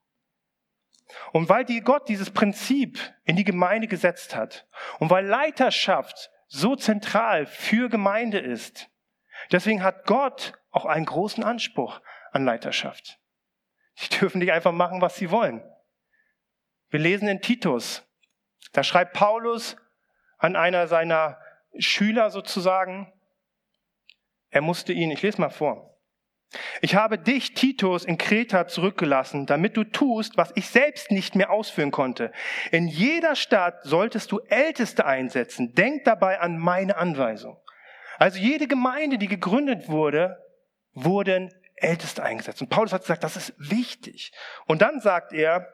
Und 1.31 1.49
weil 1.49 1.65
die 1.65 1.81
Gott 1.81 2.07
dieses 2.07 2.31
Prinzip 2.31 2.99
in 3.25 3.35
die 3.35 3.43
Gemeinde 3.43 3.87
gesetzt 3.87 4.35
hat 4.35 4.67
und 4.99 5.09
weil 5.09 5.25
Leiterschaft 5.25 6.31
so 6.47 6.75
zentral 6.75 7.45
für 7.45 7.89
Gemeinde 7.89 8.39
ist, 8.39 8.89
deswegen 9.51 9.83
hat 9.83 10.05
Gott 10.05 10.53
auch 10.71 10.85
einen 10.85 11.05
großen 11.05 11.43
Anspruch 11.43 12.01
an 12.31 12.45
Leiterschaft. 12.45 13.19
Die 13.99 14.17
dürfen 14.17 14.39
nicht 14.39 14.51
einfach 14.51 14.71
machen, 14.71 15.01
was 15.01 15.15
sie 15.17 15.31
wollen. 15.31 15.63
Wir 16.91 16.99
lesen 16.99 17.27
in 17.27 17.41
Titus, 17.41 18.03
da 18.73 18.83
schreibt 18.83 19.13
Paulus 19.13 19.77
an 20.37 20.55
einer 20.55 20.87
seiner 20.87 21.39
Schüler 21.77 22.29
sozusagen, 22.29 23.11
er 24.49 24.61
musste 24.61 24.91
ihn, 24.91 25.09
ich 25.09 25.21
lese 25.21 25.39
mal 25.39 25.49
vor, 25.49 25.91
ich 26.81 26.95
habe 26.95 27.17
dich, 27.17 27.53
Titus, 27.53 28.03
in 28.03 28.17
Kreta 28.17 28.67
zurückgelassen, 28.67 29.45
damit 29.45 29.77
du 29.77 29.85
tust, 29.85 30.35
was 30.35 30.51
ich 30.55 30.67
selbst 30.67 31.09
nicht 31.09 31.33
mehr 31.33 31.49
ausführen 31.49 31.91
konnte. 31.91 32.33
In 32.71 32.87
jeder 32.87 33.35
Stadt 33.35 33.83
solltest 33.83 34.33
du 34.33 34.39
Älteste 34.49 35.05
einsetzen. 35.05 35.73
Denk 35.75 36.03
dabei 36.03 36.41
an 36.41 36.57
meine 36.57 36.97
Anweisung. 36.97 37.57
Also 38.17 38.37
jede 38.37 38.67
Gemeinde, 38.67 39.17
die 39.17 39.27
gegründet 39.27 39.87
wurde, 39.87 40.43
wurden 40.93 41.53
Älteste 41.75 42.21
eingesetzt. 42.21 42.61
Und 42.61 42.69
Paulus 42.69 42.91
hat 42.91 43.01
gesagt, 43.01 43.23
das 43.23 43.37
ist 43.37 43.53
wichtig. 43.57 44.33
Und 44.67 44.81
dann 44.81 44.99
sagt 44.99 45.31
er, 45.31 45.67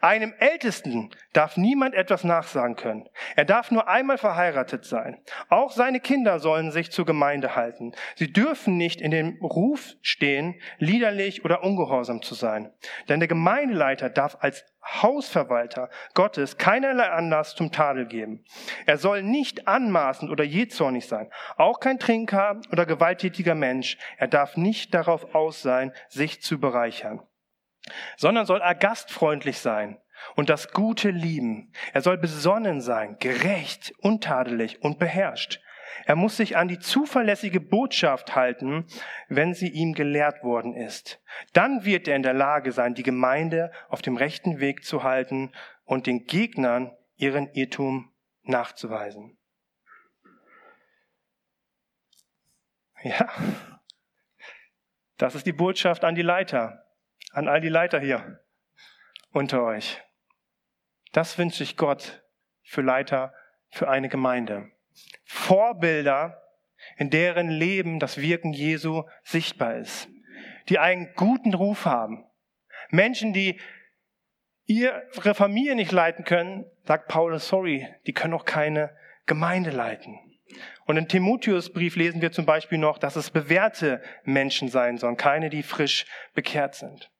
einem 0.00 0.34
Ältesten 0.38 1.10
darf 1.32 1.56
niemand 1.56 1.94
etwas 1.94 2.24
nachsagen 2.24 2.76
können. 2.76 3.08
Er 3.36 3.44
darf 3.44 3.70
nur 3.70 3.88
einmal 3.88 4.18
verheiratet 4.18 4.84
sein. 4.84 5.18
Auch 5.48 5.72
seine 5.72 6.00
Kinder 6.00 6.38
sollen 6.38 6.70
sich 6.70 6.90
zur 6.90 7.06
Gemeinde 7.06 7.56
halten. 7.56 7.92
Sie 8.14 8.32
dürfen 8.32 8.76
nicht 8.76 9.00
in 9.00 9.10
dem 9.10 9.38
Ruf 9.42 9.94
stehen, 10.02 10.60
liederlich 10.78 11.44
oder 11.44 11.62
ungehorsam 11.62 12.22
zu 12.22 12.34
sein. 12.34 12.72
Denn 13.08 13.20
der 13.20 13.28
Gemeindeleiter 13.28 14.10
darf 14.10 14.38
als 14.40 14.64
Hausverwalter 14.84 15.88
Gottes 16.12 16.58
keinerlei 16.58 17.08
Anlass 17.08 17.54
zum 17.54 17.72
Tadel 17.72 18.06
geben. 18.06 18.44
Er 18.86 18.98
soll 18.98 19.22
nicht 19.22 19.66
anmaßend 19.66 20.30
oder 20.30 20.44
jähzornig 20.44 21.06
sein, 21.06 21.30
auch 21.56 21.80
kein 21.80 21.98
Trinker 21.98 22.60
oder 22.70 22.84
gewalttätiger 22.84 23.54
Mensch. 23.54 23.96
Er 24.18 24.28
darf 24.28 24.56
nicht 24.56 24.92
darauf 24.92 25.34
aus 25.34 25.62
sein, 25.62 25.92
sich 26.08 26.42
zu 26.42 26.60
bereichern 26.60 27.22
sondern 28.16 28.46
soll 28.46 28.60
er 28.60 28.74
gastfreundlich 28.74 29.58
sein 29.58 29.98
und 30.36 30.48
das 30.48 30.72
Gute 30.72 31.10
lieben. 31.10 31.72
Er 31.92 32.00
soll 32.00 32.18
besonnen 32.18 32.80
sein, 32.80 33.18
gerecht, 33.18 33.92
untadelig 33.98 34.82
und 34.82 34.98
beherrscht. 34.98 35.60
Er 36.06 36.16
muss 36.16 36.36
sich 36.36 36.56
an 36.56 36.68
die 36.68 36.78
zuverlässige 36.78 37.60
Botschaft 37.60 38.34
halten, 38.34 38.86
wenn 39.28 39.54
sie 39.54 39.68
ihm 39.68 39.94
gelehrt 39.94 40.42
worden 40.42 40.74
ist. 40.74 41.22
Dann 41.52 41.84
wird 41.84 42.08
er 42.08 42.16
in 42.16 42.22
der 42.22 42.34
Lage 42.34 42.72
sein, 42.72 42.94
die 42.94 43.02
Gemeinde 43.02 43.70
auf 43.88 44.02
dem 44.02 44.16
rechten 44.16 44.60
Weg 44.60 44.84
zu 44.84 45.02
halten 45.02 45.52
und 45.84 46.06
den 46.06 46.24
Gegnern 46.24 46.92
ihren 47.16 47.48
Irrtum 47.52 48.12
nachzuweisen. 48.42 49.38
Ja, 53.02 53.30
das 55.18 55.34
ist 55.34 55.46
die 55.46 55.52
Botschaft 55.52 56.04
an 56.04 56.14
die 56.14 56.22
Leiter 56.22 56.83
an 57.34 57.48
all 57.48 57.60
die 57.60 57.68
Leiter 57.68 58.00
hier 58.00 58.40
unter 59.32 59.64
euch. 59.64 60.00
Das 61.12 61.36
wünsche 61.36 61.64
ich 61.64 61.76
Gott 61.76 62.22
für 62.62 62.80
Leiter, 62.80 63.34
für 63.70 63.88
eine 63.88 64.08
Gemeinde. 64.08 64.70
Vorbilder, 65.24 66.42
in 66.96 67.10
deren 67.10 67.48
Leben 67.48 67.98
das 67.98 68.20
Wirken 68.20 68.52
Jesu 68.52 69.02
sichtbar 69.24 69.76
ist. 69.76 70.08
Die 70.68 70.78
einen 70.78 71.12
guten 71.14 71.54
Ruf 71.54 71.84
haben. 71.84 72.24
Menschen, 72.90 73.32
die 73.32 73.60
ihre 74.66 75.34
Familie 75.34 75.74
nicht 75.74 75.92
leiten 75.92 76.24
können, 76.24 76.64
sagt 76.84 77.08
Paulus, 77.08 77.48
sorry, 77.48 77.86
die 78.06 78.12
können 78.12 78.34
auch 78.34 78.44
keine 78.44 78.96
Gemeinde 79.26 79.70
leiten. 79.70 80.18
Und 80.86 80.96
im 80.96 81.08
Timotheusbrief 81.08 81.96
lesen 81.96 82.22
wir 82.22 82.30
zum 82.30 82.46
Beispiel 82.46 82.78
noch, 82.78 82.98
dass 82.98 83.16
es 83.16 83.30
bewährte 83.30 84.02
Menschen 84.22 84.68
sein 84.68 84.98
sollen, 84.98 85.16
keine, 85.16 85.50
die 85.50 85.62
frisch 85.62 86.06
bekehrt 86.34 86.76
sind. 86.76 87.10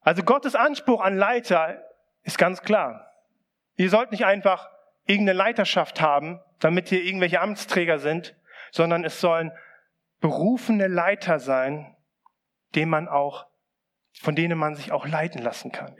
Also 0.00 0.22
Gottes 0.22 0.54
Anspruch 0.54 1.00
an 1.00 1.16
Leiter 1.16 1.84
ist 2.22 2.38
ganz 2.38 2.62
klar. 2.62 3.06
Ihr 3.76 3.90
sollt 3.90 4.10
nicht 4.12 4.24
einfach 4.24 4.70
irgendeine 5.06 5.36
Leiterschaft 5.36 6.00
haben, 6.00 6.40
damit 6.58 6.90
ihr 6.92 7.02
irgendwelche 7.02 7.40
Amtsträger 7.40 7.98
sind, 7.98 8.36
sondern 8.70 9.04
es 9.04 9.20
sollen 9.20 9.52
berufene 10.20 10.86
Leiter 10.86 11.38
sein, 11.38 11.96
denen 12.74 12.90
man 12.90 13.08
auch, 13.08 13.46
von 14.20 14.34
denen 14.34 14.58
man 14.58 14.74
sich 14.74 14.92
auch 14.92 15.06
leiten 15.06 15.42
lassen 15.42 15.72
kann. 15.72 15.96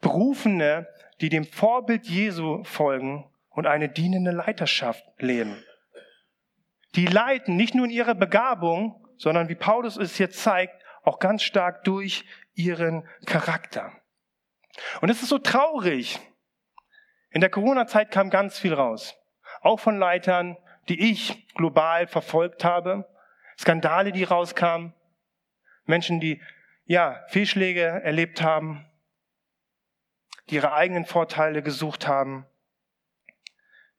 Berufene, 0.00 0.88
die 1.20 1.28
dem 1.28 1.44
Vorbild 1.44 2.06
Jesu 2.06 2.64
folgen 2.64 3.30
und 3.50 3.66
eine 3.66 3.88
dienende 3.88 4.30
Leiterschaft 4.30 5.04
leben. 5.18 5.62
Die 6.94 7.06
leiten 7.06 7.56
nicht 7.56 7.74
nur 7.74 7.84
in 7.84 7.90
ihrer 7.90 8.14
Begabung, 8.14 9.06
sondern 9.18 9.48
wie 9.48 9.54
Paulus 9.54 9.96
es 9.96 10.16
hier 10.16 10.30
zeigt, 10.30 10.82
auch 11.02 11.18
ganz 11.18 11.42
stark 11.42 11.84
durch 11.84 12.24
ihren 12.54 13.08
Charakter. 13.26 13.92
Und 15.00 15.10
es 15.10 15.22
ist 15.22 15.28
so 15.28 15.38
traurig. 15.38 16.18
In 17.30 17.40
der 17.40 17.50
Corona-Zeit 17.50 18.10
kam 18.10 18.30
ganz 18.30 18.58
viel 18.58 18.74
raus. 18.74 19.16
Auch 19.60 19.80
von 19.80 19.98
Leitern, 19.98 20.56
die 20.88 21.10
ich 21.10 21.48
global 21.54 22.06
verfolgt 22.06 22.64
habe. 22.64 23.08
Skandale, 23.58 24.12
die 24.12 24.24
rauskamen. 24.24 24.94
Menschen, 25.84 26.20
die, 26.20 26.42
ja, 26.84 27.24
Fehlschläge 27.28 27.82
erlebt 27.82 28.42
haben. 28.42 28.86
Die 30.48 30.56
ihre 30.56 30.72
eigenen 30.72 31.04
Vorteile 31.04 31.62
gesucht 31.62 32.08
haben. 32.08 32.46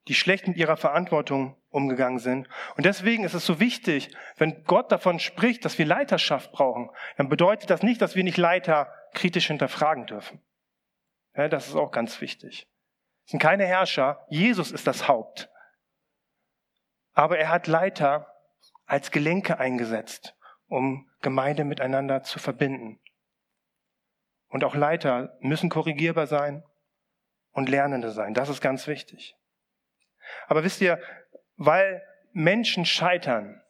Die 0.08 0.16
schlecht 0.16 0.48
mit 0.48 0.58
ihrer 0.58 0.78
Verantwortung 0.78 1.61
umgegangen 1.72 2.20
sind. 2.20 2.48
Und 2.76 2.86
deswegen 2.86 3.24
ist 3.24 3.34
es 3.34 3.46
so 3.46 3.60
wichtig, 3.60 4.16
wenn 4.38 4.64
Gott 4.66 4.92
davon 4.92 5.20
spricht, 5.20 5.66
dass 5.66 5.78
wir 5.78 5.86
Leiterschaft 5.86 6.52
brauchen, 6.52 6.90
dann 7.18 7.30
bedeutet 7.30 7.70
das 7.70 7.82
nicht, 7.82 8.02
dass 8.02 8.16
wir 8.16 8.24
nicht 8.24 8.38
Leiter 8.38 8.94
kritisch 9.14 9.48
hinterfragen 9.48 10.06
dürfen. 10.06 10.42
Ja, 11.36 11.48
das 11.48 11.68
ist 11.68 11.76
auch 11.76 11.92
ganz 11.92 12.20
wichtig. 12.22 12.68
Es 13.26 13.32
sind 13.32 13.40
keine 13.40 13.66
Herrscher, 13.66 14.26
Jesus 14.30 14.72
ist 14.72 14.86
das 14.86 15.08
Haupt. 15.08 15.50
Aber 17.14 17.40
er 17.40 17.50
hat 17.50 17.68
Leiter 17.68 18.28
als 18.86 19.12
Gelenke 19.12 19.58
eingesetzt, 19.58 20.36
um 20.68 21.10
Gemeinde 21.22 21.64
miteinander 21.64 22.24
zu 22.24 22.40
verbinden. 22.40 23.00
Und 24.50 24.66
auch 24.66 24.76
Leiter 24.76 25.38
müssen 25.40 25.70
korrigierbar 25.70 26.28
sein 26.28 26.64
und 27.52 27.70
Lernende 27.70 28.12
sein. 28.12 28.34
Das 28.34 28.50
ist 28.50 28.60
ganz 28.60 28.88
wichtig. 28.88 29.38
Aber 30.48 30.64
wisst 30.64 30.82
ihr, 30.82 31.02
weil 31.64 32.02
Menschen 32.34 32.86
scheitern, 32.86 33.62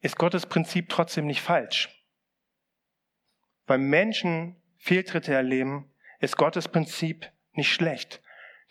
ist 0.00 0.16
Gottes 0.16 0.44
Prinzip 0.44 0.88
trotzdem 0.88 1.26
nicht 1.26 1.40
falsch. 1.40 1.88
Weil 3.66 3.78
Menschen 3.78 4.60
Fehltritte 4.78 5.32
erleben, 5.32 5.94
ist 6.18 6.36
Gottes 6.36 6.66
Prinzip 6.66 7.30
nicht 7.52 7.72
schlecht. 7.72 8.20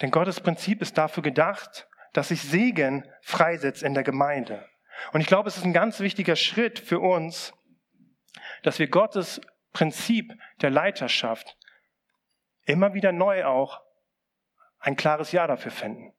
Denn 0.02 0.12
Gottes 0.12 0.41
Prinzip 0.41 0.82
ist 0.82 0.97
dafür 0.97 1.23
gedacht, 1.23 1.88
dass 2.12 2.28
sich 2.28 2.41
Segen 2.41 3.10
freisetzt 3.21 3.84
in 3.84 3.93
der 3.93 4.04
Gemeinde. 4.04 4.67
Und 5.13 5.21
ich 5.21 5.28
glaube, 5.28 5.47
es 5.47 5.56
ist 5.56 5.63
ein 5.63 5.71
ganz 5.71 6.02
wichtiger 6.02 6.36
Schritt 6.36 6.78
für 6.78 6.99
uns, 6.99 7.54
dass 8.63 8.80
wir 8.80 8.89
Gottes 8.89 9.39
Prinzip 9.71 10.34
der 10.62 10.71
Leiterschaft 10.71 11.58
immer 12.65 12.93
wieder 12.93 13.13
neu 13.13 13.45
auch 13.45 13.82
ein 14.80 14.97
klares 14.97 15.32
Ja 15.32 15.47
dafür 15.47 15.71
finden 15.71 16.13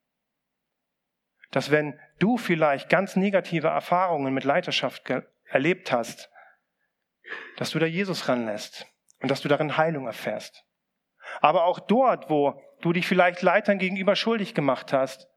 dass 1.51 1.71
wenn 1.71 1.99
du 2.19 2.37
vielleicht 2.37 2.89
ganz 2.89 3.17
negative 3.17 3.69
Erfahrungen 3.69 4.33
mit 4.33 4.45
Leiterschaft 4.45 5.11
erlebt 5.47 5.93
hast, 5.93 6.31
dass 7.57 7.71
du 7.71 7.79
da 7.79 7.87
Jesus 7.87 8.29
ranlässt 8.29 8.87
und 9.21 9.31
dass 9.31 9.41
du 9.41 9.49
darin 9.49 9.77
Heilung 9.77 10.07
erfährst. 10.07 10.65
Aber 11.41 11.65
auch 11.65 11.81
dort, 11.81 12.31
wo 12.31 12.61
du 12.81 12.93
dich 12.93 13.07
vielleicht 13.07 13.43
Leitern 13.43 13.79
gegenüber 13.79 14.17
schuldig 14.17 14.55
gemacht 14.55 14.93
hast, 14.93 15.29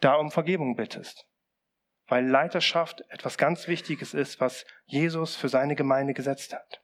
da 0.00 0.14
um 0.14 0.30
Vergebung 0.30 0.76
bittest. 0.76 1.26
Weil 2.06 2.26
Leiterschaft 2.26 3.04
etwas 3.10 3.38
ganz 3.38 3.68
Wichtiges 3.68 4.14
ist, 4.14 4.40
was 4.40 4.64
Jesus 4.86 5.36
für 5.36 5.48
seine 5.48 5.76
Gemeinde 5.76 6.14
gesetzt 6.14 6.54
hat. 6.54 6.82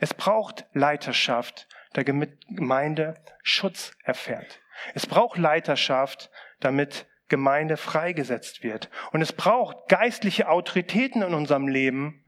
Es 0.00 0.14
braucht 0.14 0.66
Leiterschaft, 0.72 1.68
der 1.94 2.04
Gemeinde 2.04 3.22
Schutz 3.42 3.92
erfährt. 4.02 4.60
Es 4.94 5.06
braucht 5.06 5.38
Leiterschaft, 5.38 6.30
damit 6.60 7.06
Gemeinde 7.34 7.76
freigesetzt 7.76 8.62
wird. 8.62 8.90
Und 9.10 9.20
es 9.20 9.32
braucht 9.32 9.88
geistliche 9.88 10.48
Autoritäten 10.48 11.20
in 11.22 11.34
unserem 11.34 11.66
Leben, 11.66 12.24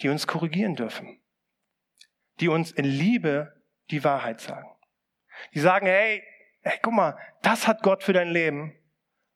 die 0.00 0.08
uns 0.08 0.26
korrigieren 0.26 0.74
dürfen, 0.74 1.20
die 2.40 2.48
uns 2.48 2.72
in 2.72 2.86
Liebe 2.86 3.62
die 3.90 4.02
Wahrheit 4.02 4.40
sagen. 4.40 4.70
Die 5.52 5.60
sagen, 5.60 5.84
hey, 5.84 6.22
hey, 6.62 6.78
guck 6.80 6.94
mal, 6.94 7.18
das 7.42 7.68
hat 7.68 7.82
Gott 7.82 8.02
für 8.02 8.14
dein 8.14 8.30
Leben. 8.30 8.74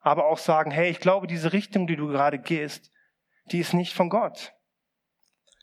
Aber 0.01 0.25
auch 0.25 0.39
sagen, 0.39 0.71
hey, 0.71 0.89
ich 0.89 1.01
glaube, 1.01 1.27
diese 1.27 1.53
Richtung, 1.53 1.87
die 1.87 1.97
du 1.97 2.09
gerade 2.09 2.39
gehst, 2.39 2.91
die 3.51 3.59
ist 3.59 3.75
nicht 3.75 3.93
von 3.93 4.09
Gott. 4.09 4.55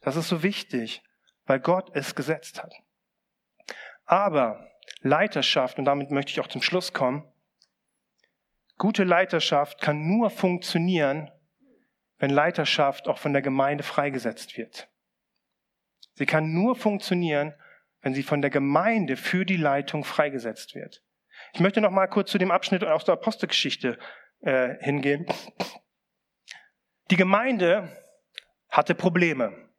Das 0.03 0.15
ist 0.15 0.29
so 0.29 0.43
wichtig, 0.43 1.01
weil 1.45 1.59
Gott 1.59 1.89
es 1.95 2.13
gesetzt 2.13 2.61
hat. 2.61 2.71
Aber 4.05 4.67
Leiterschaft, 4.99 5.79
und 5.79 5.85
damit 5.85 6.11
möchte 6.11 6.31
ich 6.31 6.39
auch 6.39 6.47
zum 6.47 6.61
Schluss 6.61 6.93
kommen, 6.93 7.30
gute 8.81 9.03
Leiterschaft 9.03 9.79
kann 9.79 10.07
nur 10.07 10.31
funktionieren, 10.31 11.29
wenn 12.17 12.31
Leiterschaft 12.31 13.07
auch 13.07 13.19
von 13.19 13.31
der 13.31 13.43
Gemeinde 13.43 13.83
freigesetzt 13.83 14.57
wird. 14.57 14.89
Sie 16.15 16.25
kann 16.25 16.51
nur 16.51 16.75
funktionieren, 16.75 17.53
wenn 18.01 18.15
sie 18.15 18.23
von 18.23 18.41
der 18.41 18.49
Gemeinde 18.49 19.17
für 19.17 19.45
die 19.45 19.57
Leitung 19.57 20.03
freigesetzt 20.03 20.73
wird. 20.73 21.03
Ich 21.53 21.59
möchte 21.59 21.79
noch 21.79 21.91
mal 21.91 22.07
kurz 22.07 22.31
zu 22.31 22.39
dem 22.39 22.49
Abschnitt 22.49 22.83
aus 22.83 23.05
der 23.05 23.13
Apostelgeschichte 23.13 23.99
äh, 24.39 24.73
hingehen. 24.79 25.27
Die 27.11 27.17
Gemeinde 27.17 27.95
hatte 28.67 28.95
Probleme. 28.95 29.69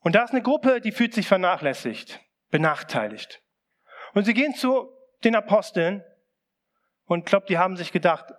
Und 0.00 0.16
da 0.16 0.24
ist 0.24 0.32
eine 0.32 0.42
Gruppe, 0.42 0.80
die 0.80 0.90
fühlt 0.90 1.14
sich 1.14 1.28
vernachlässigt, 1.28 2.20
benachteiligt. 2.50 3.44
Und 4.12 4.24
sie 4.24 4.34
gehen 4.34 4.56
zu 4.56 4.90
den 5.22 5.36
Aposteln 5.36 6.02
und 7.06 7.26
glaubt, 7.26 7.48
die 7.48 7.58
haben 7.58 7.76
sich 7.76 7.92
gedacht, 7.92 8.32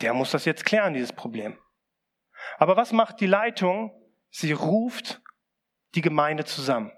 der 0.00 0.14
muss 0.14 0.30
das 0.30 0.44
jetzt 0.44 0.64
klären, 0.64 0.94
dieses 0.94 1.12
Problem. 1.12 1.58
Aber 2.58 2.76
was 2.76 2.92
macht 2.92 3.20
die 3.20 3.26
Leitung? 3.26 3.92
Sie 4.30 4.52
ruft 4.52 5.22
die 5.94 6.00
Gemeinde 6.00 6.44
zusammen. 6.44 6.92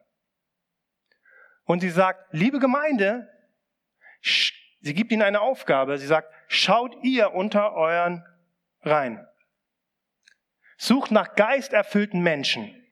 Und 1.65 1.81
sie 1.81 1.91
sagt, 1.91 2.33
liebe 2.33 2.59
Gemeinde, 2.59 3.29
sie 4.23 4.95
gibt 4.95 5.13
ihnen 5.13 5.23
eine 5.23 5.41
Aufgabe. 5.41 5.99
Sie 5.99 6.07
sagt, 6.07 6.33
schaut 6.49 6.95
ihr 7.03 7.33
unter 7.33 7.73
euren 7.73 8.25
Reihen. 8.83 9.27
Sucht 10.77 11.11
nach 11.11 11.35
geisterfüllten 11.35 12.21
Menschen 12.23 12.85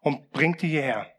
und 0.00 0.30
bringt 0.30 0.62
die 0.62 0.68
hierher. 0.68 1.10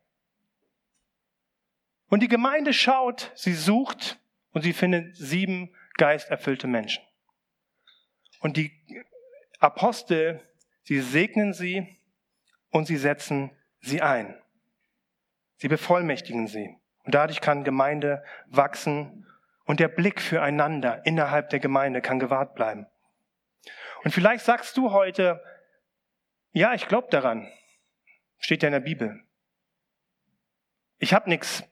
Und 2.10 2.20
die 2.22 2.28
Gemeinde 2.28 2.74
schaut, 2.74 3.32
sie 3.36 3.56
sucht 3.56 4.20
und 4.54 4.62
sie 4.62 4.74
findet 4.74 5.16
sieben 5.18 5.76
geisterfüllte 5.98 6.68
Menschen. 6.68 7.04
Und 8.40 8.58
die 8.58 8.72
Apostel, 9.60 10.42
sie 10.84 11.02
segnen 11.02 11.54
sie 11.54 12.00
und 12.70 12.86
sie 12.86 12.98
setzen 12.98 13.52
sie 13.80 14.02
ein. 14.02 14.40
Sie 15.58 15.68
bevollmächtigen 15.68 16.48
sie. 16.48 16.78
Und 17.04 17.16
dadurch 17.16 17.42
kann 17.42 17.64
Gemeinde 17.64 18.24
wachsen 18.48 19.28
und 19.66 19.80
der 19.80 19.88
Blick 19.88 20.22
füreinander 20.22 21.06
innerhalb 21.06 21.50
der 21.50 21.60
Gemeinde 21.60 22.02
kann 22.02 22.20
gewahrt 22.20 22.56
bleiben. 22.56 22.86
Und 24.04 24.12
vielleicht 24.12 24.44
sagst 24.44 24.76
du 24.78 24.92
heute, 24.92 25.42
ja, 26.52 26.74
ich 26.74 26.88
glaube 26.88 27.08
daran. 27.10 27.52
Steht 28.38 28.62
ja 28.62 28.68
in 28.68 28.74
der 28.74 28.80
Bibel. 28.82 29.24
Ich 30.98 31.14
habe 31.14 31.30
nichts 31.30 31.64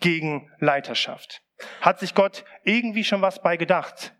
gegen 0.00 0.50
Leiterschaft. 0.58 1.42
Hat 1.80 1.98
sich 1.98 2.14
Gott 2.14 2.44
irgendwie 2.64 3.04
schon 3.04 3.22
was 3.22 3.42
bei 3.42 3.56
gedacht? 3.56 4.14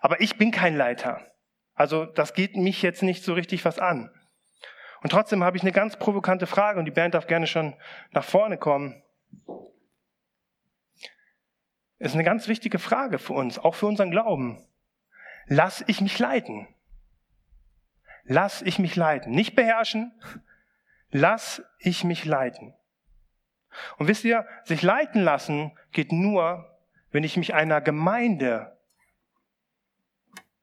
Aber 0.00 0.20
ich 0.20 0.38
bin 0.38 0.50
kein 0.50 0.76
Leiter. 0.76 1.26
Also 1.74 2.06
das 2.06 2.34
geht 2.34 2.56
mich 2.56 2.82
jetzt 2.82 3.02
nicht 3.02 3.24
so 3.24 3.34
richtig 3.34 3.64
was 3.64 3.78
an. 3.78 4.10
Und 5.02 5.10
trotzdem 5.10 5.44
habe 5.44 5.56
ich 5.56 5.62
eine 5.62 5.72
ganz 5.72 5.96
provokante 5.96 6.46
Frage 6.46 6.78
und 6.78 6.84
die 6.84 6.90
Band 6.90 7.14
darf 7.14 7.26
gerne 7.26 7.46
schon 7.46 7.74
nach 8.10 8.24
vorne 8.24 8.58
kommen. 8.58 9.02
Es 11.98 12.08
ist 12.08 12.14
eine 12.14 12.24
ganz 12.24 12.48
wichtige 12.48 12.78
Frage 12.78 13.18
für 13.18 13.32
uns, 13.32 13.58
auch 13.58 13.74
für 13.74 13.86
unseren 13.86 14.10
Glauben. 14.10 14.64
Lass 15.46 15.84
ich 15.86 16.00
mich 16.00 16.18
leiten? 16.18 16.68
Lass 18.24 18.62
ich 18.62 18.78
mich 18.78 18.94
leiten? 18.94 19.32
Nicht 19.32 19.56
beherrschen, 19.56 20.12
lass 21.10 21.62
ich 21.78 22.04
mich 22.04 22.24
leiten. 22.24 22.74
Und 23.96 24.08
wisst 24.08 24.24
ihr, 24.24 24.46
sich 24.64 24.82
leiten 24.82 25.22
lassen 25.22 25.76
geht 25.92 26.12
nur, 26.12 26.78
wenn 27.10 27.24
ich 27.24 27.36
mich 27.36 27.54
einer 27.54 27.80
Gemeinde 27.80 28.78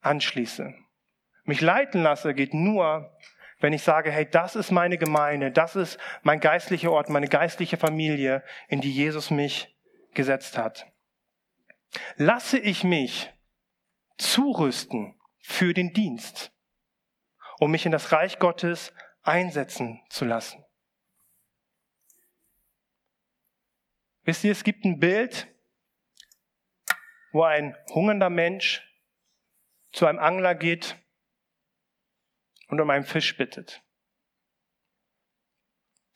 anschließe. 0.00 0.74
Mich 1.44 1.60
leiten 1.60 2.02
lasse 2.02 2.34
geht 2.34 2.54
nur, 2.54 3.16
wenn 3.60 3.72
ich 3.72 3.82
sage, 3.82 4.10
hey, 4.10 4.28
das 4.28 4.56
ist 4.56 4.70
meine 4.70 4.98
Gemeinde, 4.98 5.50
das 5.50 5.76
ist 5.76 5.98
mein 6.22 6.40
geistlicher 6.40 6.92
Ort, 6.92 7.08
meine 7.08 7.28
geistliche 7.28 7.76
Familie, 7.76 8.42
in 8.68 8.80
die 8.80 8.92
Jesus 8.92 9.30
mich 9.30 9.74
gesetzt 10.12 10.58
hat. 10.58 10.86
Lasse 12.16 12.58
ich 12.58 12.84
mich 12.84 13.32
zurüsten 14.18 15.18
für 15.38 15.72
den 15.72 15.92
Dienst, 15.92 16.52
um 17.58 17.70
mich 17.70 17.86
in 17.86 17.92
das 17.92 18.12
Reich 18.12 18.38
Gottes 18.38 18.92
einsetzen 19.22 20.02
zu 20.10 20.24
lassen. 20.24 20.65
Wisst 24.26 24.42
ihr, 24.42 24.50
es 24.50 24.64
gibt 24.64 24.84
ein 24.84 24.98
Bild, 24.98 25.46
wo 27.30 27.44
ein 27.44 27.76
hungernder 27.90 28.28
Mensch 28.28 28.82
zu 29.92 30.04
einem 30.04 30.18
Angler 30.18 30.56
geht 30.56 30.96
und 32.66 32.80
um 32.80 32.90
einen 32.90 33.04
Fisch 33.04 33.36
bittet. 33.36 33.84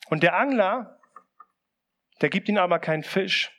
Und 0.09 0.23
der 0.23 0.35
Angler, 0.35 0.99
der 2.19 2.29
gibt 2.29 2.49
ihm 2.49 2.57
aber 2.57 2.79
keinen 2.79 3.03
Fisch, 3.03 3.49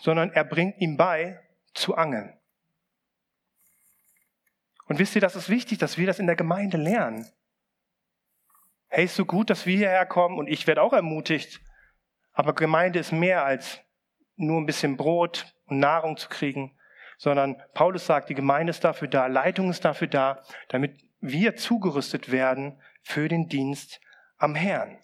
sondern 0.00 0.32
er 0.32 0.44
bringt 0.44 0.80
ihm 0.80 0.96
bei, 0.96 1.40
zu 1.72 1.94
angeln. 1.94 2.36
Und 4.86 4.98
wisst 4.98 5.14
ihr, 5.14 5.20
das 5.20 5.36
ist 5.36 5.48
wichtig, 5.48 5.78
dass 5.78 5.98
wir 5.98 6.08
das 6.08 6.18
in 6.18 6.26
der 6.26 6.34
Gemeinde 6.34 6.78
lernen. 6.78 7.30
Hey, 8.88 9.04
ist 9.04 9.14
so 9.14 9.24
gut, 9.24 9.50
dass 9.50 9.66
wir 9.66 9.76
hierher 9.76 10.04
kommen 10.04 10.36
und 10.36 10.48
ich 10.48 10.66
werde 10.66 10.82
auch 10.82 10.92
ermutigt. 10.92 11.60
Aber 12.32 12.54
Gemeinde 12.54 12.98
ist 12.98 13.12
mehr 13.12 13.44
als 13.44 13.80
nur 14.36 14.60
ein 14.60 14.66
bisschen 14.66 14.96
Brot 14.96 15.54
und 15.66 15.78
Nahrung 15.78 16.16
zu 16.16 16.28
kriegen, 16.28 16.76
sondern 17.18 17.62
Paulus 17.74 18.06
sagt, 18.06 18.30
die 18.30 18.34
Gemeinde 18.34 18.70
ist 18.70 18.84
dafür 18.84 19.08
da, 19.08 19.26
Leitung 19.26 19.70
ist 19.70 19.84
dafür 19.84 20.08
da, 20.08 20.42
damit 20.68 21.00
wir 21.20 21.56
zugerüstet 21.56 22.32
werden 22.32 22.80
für 23.02 23.28
den 23.28 23.48
Dienst 23.48 24.00
am 24.38 24.54
Herrn. 24.54 24.98